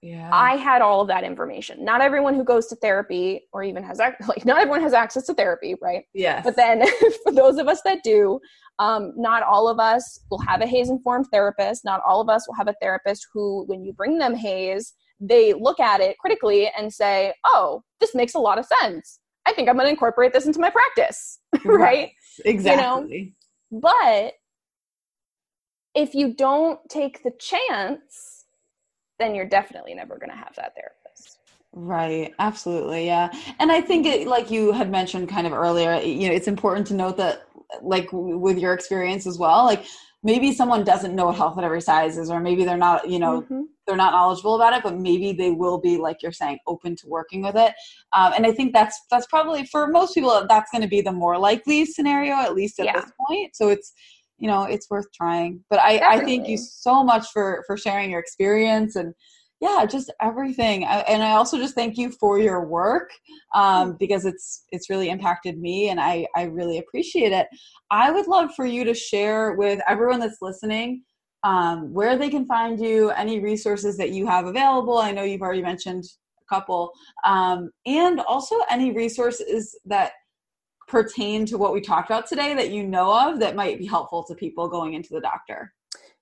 Yeah. 0.00 0.30
I 0.32 0.56
had 0.56 0.80
all 0.80 1.00
of 1.00 1.08
that 1.08 1.24
information. 1.24 1.84
Not 1.84 2.00
everyone 2.00 2.34
who 2.34 2.44
goes 2.44 2.66
to 2.68 2.76
therapy 2.76 3.42
or 3.52 3.62
even 3.62 3.82
has 3.82 3.98
like 4.28 4.44
not 4.44 4.58
everyone 4.58 4.82
has 4.82 4.92
access 4.92 5.26
to 5.26 5.34
therapy, 5.34 5.74
right? 5.82 6.04
Yes. 6.14 6.44
But 6.44 6.56
then 6.56 6.84
for 7.24 7.32
those 7.32 7.58
of 7.58 7.66
us 7.68 7.82
that 7.82 8.02
do, 8.04 8.38
um, 8.78 9.12
not 9.16 9.42
all 9.42 9.68
of 9.68 9.80
us 9.80 10.20
will 10.30 10.38
have 10.40 10.60
a 10.60 10.66
HAES 10.66 10.88
informed 10.88 11.26
therapist. 11.32 11.84
Not 11.84 12.00
all 12.06 12.20
of 12.20 12.28
us 12.28 12.46
will 12.46 12.54
have 12.54 12.68
a 12.68 12.74
therapist 12.80 13.26
who, 13.32 13.64
when 13.66 13.84
you 13.84 13.92
bring 13.92 14.18
them 14.18 14.34
HAES, 14.34 14.92
they 15.20 15.52
look 15.52 15.80
at 15.80 16.00
it 16.00 16.16
critically 16.18 16.70
and 16.78 16.92
say, 16.92 17.32
"Oh, 17.44 17.82
this 18.00 18.14
makes 18.14 18.34
a 18.34 18.38
lot 18.38 18.58
of 18.58 18.66
sense. 18.80 19.18
I 19.46 19.52
think 19.52 19.68
I'm 19.68 19.74
going 19.74 19.86
to 19.86 19.90
incorporate 19.90 20.32
this 20.32 20.46
into 20.46 20.60
my 20.60 20.70
practice." 20.70 21.40
right? 21.64 22.10
Exactly. 22.44 23.18
You 23.18 23.24
know? 23.24 23.80
But 23.80 24.34
if 25.94 26.14
you 26.14 26.34
don't 26.34 26.78
take 26.88 27.24
the 27.24 27.32
chance, 27.40 28.37
then 29.18 29.34
you're 29.34 29.46
definitely 29.46 29.94
never 29.94 30.16
going 30.16 30.30
to 30.30 30.36
have 30.36 30.54
that 30.56 30.74
therapist. 30.74 31.38
Right, 31.72 32.32
absolutely, 32.38 33.06
yeah. 33.06 33.30
And 33.58 33.70
I 33.70 33.80
think 33.80 34.06
it, 34.06 34.26
like 34.26 34.50
you 34.50 34.72
had 34.72 34.90
mentioned 34.90 35.28
kind 35.28 35.46
of 35.46 35.52
earlier, 35.52 36.00
you 36.00 36.28
know, 36.28 36.34
it's 36.34 36.48
important 36.48 36.86
to 36.88 36.94
note 36.94 37.16
that 37.18 37.42
like 37.82 38.08
with 38.12 38.58
your 38.58 38.72
experience 38.72 39.26
as 39.26 39.38
well, 39.38 39.64
like 39.64 39.84
maybe 40.22 40.52
someone 40.52 40.82
doesn't 40.82 41.14
know 41.14 41.26
what 41.26 41.36
health 41.36 41.58
at 41.58 41.64
every 41.64 41.80
size 41.80 42.18
is 42.18 42.30
or 42.30 42.40
maybe 42.40 42.64
they're 42.64 42.76
not, 42.76 43.08
you 43.08 43.18
know, 43.18 43.42
mm-hmm. 43.42 43.62
they're 43.86 43.96
not 43.96 44.12
knowledgeable 44.12 44.56
about 44.56 44.72
it, 44.72 44.82
but 44.82 44.96
maybe 44.98 45.32
they 45.32 45.50
will 45.50 45.78
be 45.78 45.96
like 45.96 46.22
you're 46.22 46.32
saying 46.32 46.58
open 46.66 46.96
to 46.96 47.06
working 47.06 47.42
with 47.42 47.56
it. 47.56 47.74
Um, 48.12 48.32
and 48.34 48.46
I 48.46 48.52
think 48.52 48.72
that's 48.72 49.00
that's 49.10 49.26
probably 49.26 49.64
for 49.66 49.86
most 49.86 50.14
people 50.14 50.46
that's 50.48 50.70
going 50.70 50.82
to 50.82 50.88
be 50.88 51.00
the 51.00 51.12
more 51.12 51.38
likely 51.38 51.84
scenario 51.84 52.34
at 52.34 52.54
least 52.54 52.80
at 52.80 52.86
yeah. 52.86 53.00
this 53.00 53.12
point. 53.26 53.54
So 53.54 53.68
it's 53.68 53.92
you 54.38 54.48
know 54.48 54.64
it's 54.64 54.88
worth 54.90 55.06
trying. 55.12 55.64
But 55.70 55.80
i 55.80 55.98
Definitely. 55.98 56.22
i 56.22 56.24
thank 56.26 56.48
you 56.48 56.56
so 56.56 57.04
much 57.04 57.26
for 57.32 57.64
for 57.66 57.76
sharing 57.76 58.10
your 58.10 58.20
experience 58.20 58.96
and 58.96 59.14
yeah 59.60 59.84
just 59.86 60.12
everything. 60.20 60.84
I, 60.84 61.00
and 61.00 61.22
i 61.22 61.32
also 61.32 61.58
just 61.58 61.74
thank 61.74 61.96
you 61.96 62.10
for 62.12 62.38
your 62.38 62.64
work 62.66 63.10
um, 63.54 63.96
because 63.98 64.24
it's 64.24 64.64
it's 64.70 64.88
really 64.88 65.10
impacted 65.10 65.58
me 65.58 65.90
and 65.90 66.00
i 66.00 66.26
i 66.36 66.44
really 66.44 66.78
appreciate 66.78 67.32
it. 67.32 67.46
I 67.90 68.10
would 68.10 68.26
love 68.26 68.54
for 68.54 68.66
you 68.66 68.84
to 68.84 68.94
share 68.94 69.54
with 69.54 69.80
everyone 69.88 70.20
that's 70.20 70.42
listening 70.42 71.02
um, 71.44 71.92
where 71.92 72.16
they 72.16 72.30
can 72.30 72.46
find 72.46 72.80
you 72.80 73.10
any 73.10 73.40
resources 73.40 73.96
that 73.96 74.10
you 74.10 74.26
have 74.26 74.46
available. 74.46 74.98
I 74.98 75.12
know 75.12 75.22
you've 75.22 75.42
already 75.42 75.62
mentioned 75.62 76.04
a 76.40 76.54
couple. 76.54 76.92
Um, 77.24 77.70
and 77.86 78.20
also 78.20 78.56
any 78.70 78.92
resources 78.92 79.78
that 79.86 80.12
pertain 80.88 81.46
to 81.46 81.58
what 81.58 81.72
we 81.72 81.80
talked 81.80 82.10
about 82.10 82.26
today 82.26 82.54
that 82.54 82.70
you 82.70 82.82
know 82.82 83.12
of 83.12 83.38
that 83.40 83.54
might 83.54 83.78
be 83.78 83.86
helpful 83.86 84.24
to 84.24 84.34
people 84.34 84.68
going 84.68 84.94
into 84.94 85.10
the 85.12 85.20
doctor? 85.20 85.72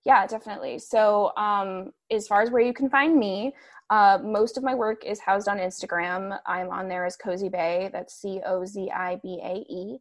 Yeah, 0.04 0.26
definitely. 0.26 0.78
So, 0.78 1.32
um, 1.36 1.90
as 2.10 2.28
far 2.28 2.42
as 2.42 2.50
where 2.50 2.62
you 2.62 2.72
can 2.72 2.88
find 2.88 3.16
me, 3.16 3.52
uh, 3.90 4.18
most 4.22 4.56
of 4.56 4.62
my 4.64 4.74
work 4.74 5.04
is 5.04 5.20
housed 5.20 5.48
on 5.48 5.58
Instagram. 5.58 6.38
I'm 6.46 6.70
on 6.70 6.88
there 6.88 7.06
as 7.06 7.16
Cozy 7.16 7.48
Bay. 7.48 7.90
That's 7.92 8.14
C 8.14 8.40
O 8.46 8.64
Z 8.64 8.90
I 8.94 9.18
B 9.22 9.40
A 9.42 9.64
E. 9.72 9.98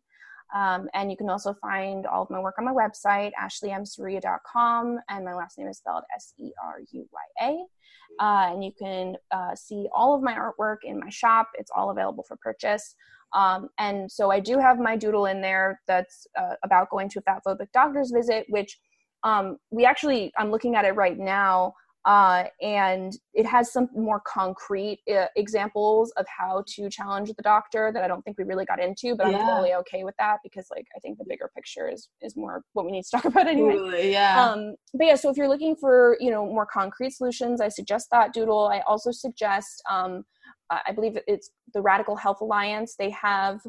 Um, 0.55 0.87
and 0.93 1.09
you 1.09 1.17
can 1.17 1.29
also 1.29 1.53
find 1.53 2.05
all 2.05 2.23
of 2.23 2.29
my 2.29 2.39
work 2.39 2.55
on 2.59 2.65
my 2.65 2.71
website, 2.71 3.31
ashleymseruya.com, 3.41 4.99
and 5.09 5.25
my 5.25 5.33
last 5.33 5.57
name 5.57 5.67
is 5.67 5.79
spelled 5.79 6.03
S 6.15 6.33
E 6.39 6.51
R 6.63 6.79
U 6.91 7.09
Y 7.11 7.47
A. 7.47 8.23
Uh, 8.23 8.53
and 8.53 8.63
you 8.63 8.71
can 8.77 9.15
uh, 9.31 9.55
see 9.55 9.87
all 9.93 10.15
of 10.15 10.21
my 10.21 10.33
artwork 10.33 10.77
in 10.83 10.99
my 10.99 11.09
shop. 11.09 11.49
It's 11.55 11.71
all 11.75 11.89
available 11.89 12.23
for 12.23 12.37
purchase. 12.37 12.95
Um, 13.35 13.69
and 13.77 14.09
so 14.09 14.31
I 14.31 14.39
do 14.39 14.57
have 14.57 14.79
my 14.79 14.95
doodle 14.95 15.25
in 15.25 15.41
there 15.41 15.81
that's 15.87 16.25
uh, 16.39 16.55
about 16.63 16.89
going 16.89 17.09
to 17.09 17.19
a 17.19 17.21
fat 17.21 17.41
phobic 17.45 17.67
doctor's 17.73 18.11
visit, 18.11 18.45
which 18.49 18.79
um, 19.23 19.57
we 19.71 19.85
actually, 19.85 20.31
I'm 20.37 20.51
looking 20.51 20.75
at 20.75 20.85
it 20.85 20.95
right 20.95 21.19
now. 21.19 21.73
Uh, 22.05 22.43
and 22.61 23.17
it 23.33 23.47
has 23.47 23.73
some 23.73 23.89
more 23.95 24.21
concrete 24.27 24.99
uh, 25.11 25.25
examples 25.35 26.11
of 26.17 26.25
how 26.27 26.63
to 26.67 26.87
challenge 26.87 27.33
the 27.33 27.41
doctor 27.41 27.91
that 27.91 28.03
I 28.03 28.07
don't 28.07 28.23
think 28.23 28.37
we 28.37 28.43
really 28.43 28.63
got 28.63 28.79
into, 28.79 29.15
but 29.15 29.27
yeah. 29.27 29.39
I'm 29.39 29.45
totally 29.47 29.73
okay 29.73 30.03
with 30.03 30.13
that 30.19 30.37
because 30.43 30.67
like 30.69 30.85
I 30.95 30.99
think 30.99 31.17
the 31.17 31.25
bigger 31.27 31.49
picture 31.55 31.89
is 31.89 32.09
is 32.21 32.35
more 32.37 32.61
what 32.73 32.85
we 32.85 32.91
need 32.91 33.05
to 33.05 33.09
talk 33.15 33.25
about 33.25 33.47
anyway. 33.47 33.73
Totally, 33.73 34.11
yeah. 34.11 34.39
Um, 34.39 34.75
but 34.93 35.07
yeah, 35.07 35.15
so 35.15 35.31
if 35.31 35.37
you're 35.37 35.49
looking 35.49 35.75
for 35.75 36.15
you 36.19 36.29
know 36.29 36.45
more 36.45 36.67
concrete 36.67 37.09
solutions, 37.09 37.59
I 37.59 37.69
suggest 37.69 38.09
that 38.11 38.33
doodle. 38.33 38.67
I 38.67 38.81
also 38.81 39.09
suggest 39.09 39.81
um, 39.89 40.25
I 40.69 40.91
believe 40.93 41.17
it's 41.27 41.51
the 41.73 41.81
Radical 41.81 42.15
Health 42.15 42.41
Alliance. 42.41 42.95
They 42.97 43.11
have 43.11 43.61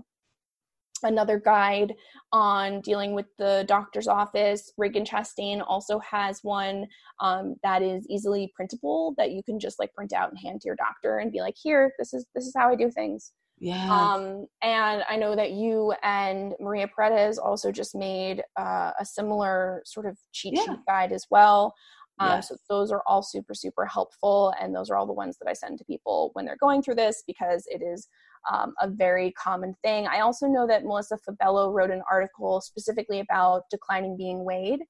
another 1.02 1.38
guide 1.38 1.94
on 2.32 2.80
dealing 2.80 3.12
with 3.14 3.26
the 3.38 3.64
doctor's 3.68 4.08
office. 4.08 4.72
Ragen 4.80 5.06
Chastain 5.06 5.62
also 5.66 5.98
has 5.98 6.40
one 6.42 6.86
um, 7.20 7.56
that 7.62 7.82
is 7.82 8.06
easily 8.08 8.52
printable 8.54 9.14
that 9.18 9.32
you 9.32 9.42
can 9.42 9.58
just 9.58 9.78
like 9.78 9.92
print 9.94 10.12
out 10.12 10.30
and 10.30 10.38
hand 10.38 10.60
to 10.62 10.66
your 10.66 10.76
doctor 10.76 11.18
and 11.18 11.32
be 11.32 11.40
like, 11.40 11.54
here, 11.62 11.92
this 11.98 12.14
is 12.14 12.26
this 12.34 12.46
is 12.46 12.54
how 12.56 12.70
I 12.70 12.76
do 12.76 12.90
things. 12.90 13.32
Yeah. 13.58 13.90
Um, 13.90 14.46
and 14.62 15.02
I 15.08 15.16
know 15.16 15.34
that 15.34 15.52
you 15.52 15.94
and 16.02 16.54
Maria 16.60 16.88
Paredes 16.88 17.38
also 17.38 17.72
just 17.72 17.94
made 17.94 18.42
uh, 18.58 18.92
a 19.00 19.04
similar 19.04 19.82
sort 19.86 20.06
of 20.06 20.18
cheat 20.32 20.54
yeah. 20.54 20.64
sheet 20.64 20.78
guide 20.86 21.12
as 21.12 21.24
well. 21.30 21.74
Um, 22.18 22.30
yes. 22.30 22.48
So 22.48 22.56
those 22.68 22.90
are 22.90 23.02
all 23.06 23.22
super, 23.22 23.54
super 23.54 23.84
helpful. 23.84 24.54
And 24.60 24.74
those 24.74 24.90
are 24.90 24.96
all 24.96 25.06
the 25.06 25.12
ones 25.12 25.36
that 25.40 25.48
I 25.48 25.52
send 25.52 25.78
to 25.78 25.84
people 25.84 26.30
when 26.32 26.44
they're 26.44 26.56
going 26.56 26.82
through 26.82 26.94
this 26.94 27.22
because 27.26 27.64
it 27.68 27.82
is 27.82 28.08
um, 28.50 28.74
a 28.80 28.88
very 28.88 29.32
common 29.32 29.74
thing. 29.82 30.06
I 30.06 30.20
also 30.20 30.46
know 30.46 30.66
that 30.66 30.84
Melissa 30.84 31.18
Fabello 31.18 31.72
wrote 31.72 31.90
an 31.90 32.02
article 32.10 32.60
specifically 32.60 33.20
about 33.20 33.62
declining 33.70 34.16
being 34.16 34.44
weighed. 34.44 34.80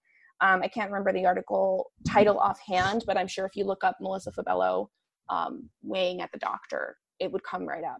Um, 0.40 0.62
I 0.62 0.68
can't 0.68 0.90
remember 0.90 1.12
the 1.12 1.26
article 1.26 1.90
title 2.06 2.38
offhand, 2.38 3.04
but 3.06 3.16
I'm 3.16 3.26
sure 3.26 3.46
if 3.46 3.56
you 3.56 3.64
look 3.64 3.82
up 3.82 3.96
Melissa 4.00 4.30
Fabello 4.32 4.90
um, 5.30 5.68
weighing 5.82 6.20
at 6.20 6.30
the 6.32 6.38
doctor, 6.38 6.96
it 7.18 7.32
would 7.32 7.42
come 7.42 7.66
right 7.66 7.84
up. 7.84 7.98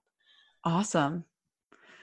Awesome 0.65 1.25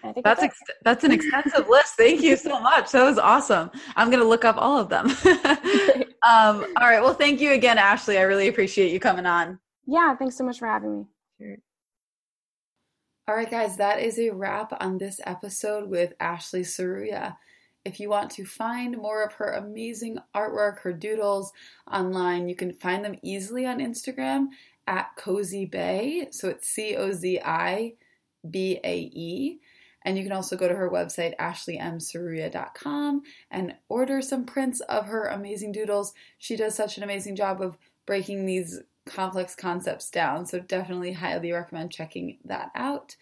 that's 0.04 0.22
that's, 0.24 0.44
ex- 0.44 0.60
that's 0.84 1.04
an 1.04 1.12
extensive 1.12 1.70
list. 1.70 1.96
Thank 1.96 2.22
you 2.22 2.36
so 2.36 2.60
much. 2.60 2.92
That 2.92 3.04
was 3.04 3.18
awesome. 3.18 3.72
I'm 3.96 4.10
going 4.10 4.22
to 4.22 4.28
look 4.28 4.46
up 4.46 4.58
all 4.58 4.78
of 4.78 4.90
them. 4.90 5.08
um, 6.28 6.66
all 6.78 6.88
right. 6.88 7.02
Well, 7.02 7.14
thank 7.14 7.40
you 7.40 7.54
again, 7.54 7.78
Ashley. 7.78 8.18
I 8.18 8.24
really 8.24 8.48
appreciate 8.48 8.92
you 8.92 9.00
coming 9.00 9.26
on. 9.26 9.60
Yeah. 9.86 10.16
Thanks 10.16 10.38
so 10.38 10.44
much 10.44 10.60
for 10.60 10.68
having 10.68 11.00
me. 11.00 11.06
Sure. 11.40 11.58
All 13.28 13.36
right, 13.36 13.50
guys. 13.50 13.78
That 13.78 14.02
is 14.02 14.20
a 14.20 14.32
wrap 14.32 14.74
on 14.82 14.98
this 14.98 15.22
episode 15.26 15.90
with 15.90 16.14
Ashley 16.20 16.62
Seruya. 16.62 17.38
If 17.86 18.00
you 18.00 18.10
want 18.10 18.32
to 18.32 18.46
find 18.46 18.98
more 18.98 19.24
of 19.24 19.34
her 19.34 19.52
amazing 19.52 20.18
artwork, 20.36 20.80
her 20.80 20.94
doodles 20.94 21.52
online, 21.92 22.48
you 22.48 22.56
can 22.56 22.72
find 22.72 23.04
them 23.04 23.18
easily 23.22 23.66
on 23.66 23.80
Instagram 23.80 24.48
at 24.88 25.16
Cozy 25.18 25.66
Bay. 25.66 26.28
So 26.32 26.50
it's 26.50 26.68
C 26.68 26.96
O 26.96 27.12
Z 27.12 27.40
I 27.44 27.94
B 28.50 28.80
A 28.84 28.98
E. 29.14 29.60
And 30.06 30.18
you 30.18 30.24
can 30.24 30.34
also 30.34 30.58
go 30.58 30.68
to 30.68 30.76
her 30.76 30.90
website, 30.90 31.36
ashleymseruya.com, 31.38 33.22
and 33.50 33.76
order 33.90 34.22
some 34.22 34.46
prints 34.46 34.82
of 34.82 35.06
her 35.08 35.28
amazing 35.28 35.72
doodles. 35.72 36.14
She 36.38 36.56
does 36.56 36.76
such 36.76 36.98
an 36.98 37.04
amazing 37.04 37.36
job 37.36 37.62
of 37.62 37.78
breaking 38.06 38.46
these 38.46 38.82
complex 39.06 39.56
concepts 39.56 40.10
down. 40.10 40.46
So, 40.46 40.60
definitely 40.60 41.14
highly 41.14 41.52
recommend 41.52 41.92
checking 41.92 42.38
that 42.46 42.72
out. 42.76 43.16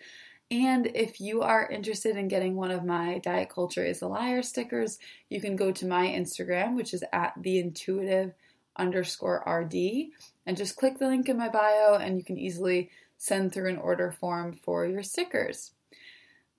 And 0.50 0.88
if 0.94 1.22
you 1.22 1.44
are 1.44 1.70
interested 1.70 2.17
in 2.17 2.28
getting 2.28 2.56
one 2.56 2.72
of 2.72 2.84
my 2.84 3.20
Diet 3.20 3.50
Culture 3.50 3.86
is 3.86 4.02
a 4.02 4.08
Liar 4.08 4.41
stickers, 4.41 5.00
you 5.30 5.39
can 5.39 5.56
go 5.56 5.72
to 5.72 5.88
my 5.88 6.08
Instagram, 6.08 6.76
which 6.76 6.94
is 6.94 7.06
at 7.13 7.34
the 7.38 7.58
intuitive 7.60 8.34
underscore 8.76 9.44
RD, 9.48 10.10
and 10.46 10.58
just 10.58 10.76
click 10.76 11.00
the 11.00 11.08
link 11.08 11.30
in 11.30 11.38
my 11.38 11.48
bio, 11.48 11.96
and 11.96 12.17
you 12.17 12.24
can 12.24 12.38
easily 12.38 12.89
send 13.17 13.54
through 13.54 13.70
an 13.70 13.78
order 13.78 14.12
form 14.12 14.52
for 14.52 14.86
your 14.86 15.04
stickers 15.04 15.72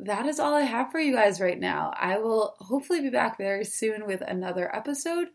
that 0.04 0.26
is 0.26 0.40
all 0.40 0.54
I 0.54 0.62
have 0.62 0.90
for 0.90 0.98
you 0.98 1.14
guys 1.14 1.40
right 1.40 1.58
now. 1.58 1.92
I 1.96 2.18
will 2.18 2.56
hopefully 2.58 3.00
be 3.00 3.10
back 3.10 3.38
very 3.38 3.64
soon 3.64 4.06
with 4.06 4.20
another 4.20 4.74
episode. 4.74 5.28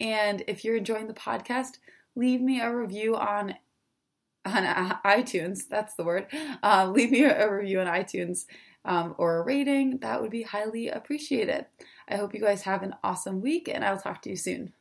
And 0.00 0.42
if 0.46 0.64
you're 0.64 0.76
enjoying 0.76 1.08
the 1.08 1.14
podcast, 1.14 1.78
leave 2.16 2.40
me 2.40 2.60
a 2.60 2.74
review 2.74 3.16
on 3.16 3.54
on 4.44 4.64
iTunes. 5.04 5.68
That's 5.68 5.94
the 5.94 6.04
word. 6.04 6.26
Um, 6.62 6.92
leave 6.92 7.10
me 7.10 7.24
a 7.24 7.52
review 7.52 7.80
on 7.80 7.86
iTunes 7.86 8.46
um, 8.84 9.14
or 9.18 9.36
a 9.36 9.42
rating. 9.42 9.98
That 9.98 10.22
would 10.22 10.30
be 10.30 10.42
highly 10.42 10.88
appreciated. 10.88 11.66
I 12.08 12.16
hope 12.16 12.34
you 12.34 12.40
guys 12.40 12.62
have 12.62 12.82
an 12.82 12.94
awesome 13.04 13.42
week, 13.42 13.68
and 13.72 13.84
I'll 13.84 14.00
talk 14.00 14.22
to 14.22 14.30
you 14.30 14.36
soon. 14.36 14.72